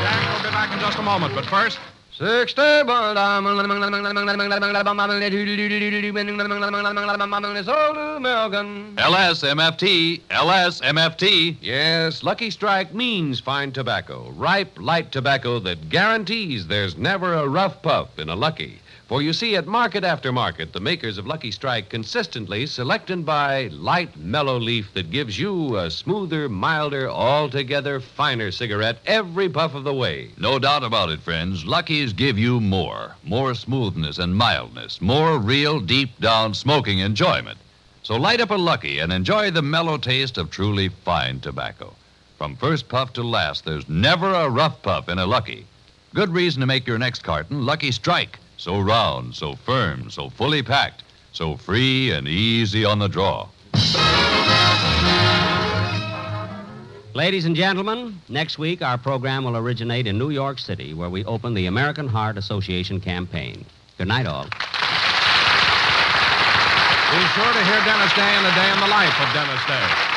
Jack, 0.00 0.32
we'll 0.32 0.42
be 0.42 0.50
back 0.50 0.72
in 0.72 0.80
just 0.80 0.98
a 0.98 1.02
moment, 1.02 1.34
but 1.34 1.46
first. 1.46 1.78
LSMFT, 8.96 10.22
LSMFT. 10.30 11.56
Yes, 11.60 12.22
Lucky 12.22 12.50
Strike 12.50 12.94
means 12.94 13.38
fine 13.38 13.70
tobacco, 13.70 14.30
ripe, 14.30 14.80
light 14.80 15.12
tobacco 15.12 15.58
that 15.58 15.90
guarantees 15.90 16.66
there's 16.68 16.96
never 16.96 17.34
a 17.34 17.46
rough 17.46 17.82
puff 17.82 18.18
in 18.18 18.30
a 18.30 18.34
Lucky. 18.34 18.80
For 19.08 19.22
you 19.22 19.32
see, 19.32 19.54
at 19.54 19.68
market 19.68 20.02
after 20.02 20.32
market, 20.32 20.72
the 20.72 20.80
makers 20.80 21.16
of 21.16 21.28
Lucky 21.28 21.52
Strike 21.52 21.90
consistently 21.90 22.66
select 22.66 23.08
and 23.08 23.24
buy 23.24 23.68
light, 23.68 24.16
mellow 24.16 24.58
leaf 24.58 24.92
that 24.94 25.12
gives 25.12 25.38
you 25.38 25.76
a 25.76 25.92
smoother, 25.92 26.48
milder, 26.48 27.08
altogether 27.08 28.00
finer 28.00 28.50
cigarette 28.50 28.98
every 29.06 29.48
puff 29.48 29.76
of 29.76 29.84
the 29.84 29.94
way. 29.94 30.32
No 30.38 30.58
doubt 30.58 30.82
about 30.82 31.10
it, 31.10 31.20
friends. 31.20 31.64
Lucky's 31.64 32.12
give 32.12 32.36
you 32.36 32.58
more. 32.58 33.14
More 33.22 33.54
smoothness 33.54 34.18
and 34.18 34.34
mildness. 34.34 35.00
More 35.00 35.38
real, 35.38 35.78
deep 35.78 36.18
down 36.18 36.52
smoking 36.52 36.98
enjoyment. 36.98 37.58
So 38.02 38.16
light 38.16 38.40
up 38.40 38.50
a 38.50 38.54
Lucky 38.54 38.98
and 38.98 39.12
enjoy 39.12 39.52
the 39.52 39.62
mellow 39.62 39.98
taste 39.98 40.36
of 40.36 40.50
truly 40.50 40.88
fine 40.88 41.38
tobacco. 41.38 41.94
From 42.38 42.56
first 42.56 42.88
puff 42.88 43.12
to 43.12 43.22
last, 43.22 43.64
there's 43.64 43.88
never 43.88 44.34
a 44.34 44.50
rough 44.50 44.82
puff 44.82 45.08
in 45.08 45.20
a 45.20 45.26
Lucky. 45.26 45.64
Good 46.12 46.30
reason 46.30 46.58
to 46.60 46.66
make 46.66 46.88
your 46.88 46.98
next 46.98 47.22
carton 47.22 47.64
Lucky 47.64 47.92
Strike. 47.92 48.40
So 48.56 48.80
round, 48.80 49.34
so 49.34 49.54
firm, 49.54 50.10
so 50.10 50.30
fully 50.30 50.62
packed, 50.62 51.02
so 51.32 51.56
free 51.56 52.10
and 52.10 52.26
easy 52.26 52.84
on 52.84 52.98
the 52.98 53.08
draw. 53.08 53.48
Ladies 57.14 57.44
and 57.44 57.54
gentlemen, 57.56 58.20
next 58.28 58.58
week 58.58 58.82
our 58.82 58.98
program 58.98 59.44
will 59.44 59.56
originate 59.56 60.06
in 60.06 60.18
New 60.18 60.30
York 60.30 60.58
City, 60.58 60.94
where 60.94 61.10
we 61.10 61.24
open 61.24 61.54
the 61.54 61.66
American 61.66 62.08
Heart 62.08 62.38
Association 62.38 63.00
campaign. 63.00 63.64
Good 63.98 64.08
night, 64.08 64.26
all. 64.26 64.44
Be 64.44 64.50
sure 67.32 67.52
to 67.52 67.64
hear 67.64 67.80
Dennis 67.84 68.12
Day 68.14 68.34
and 68.36 68.44
the 68.44 68.50
Day 68.52 68.72
in 68.72 68.80
the 68.80 68.88
Life 68.88 69.20
of 69.20 69.32
Dennis 69.32 69.64
Day. 69.66 70.15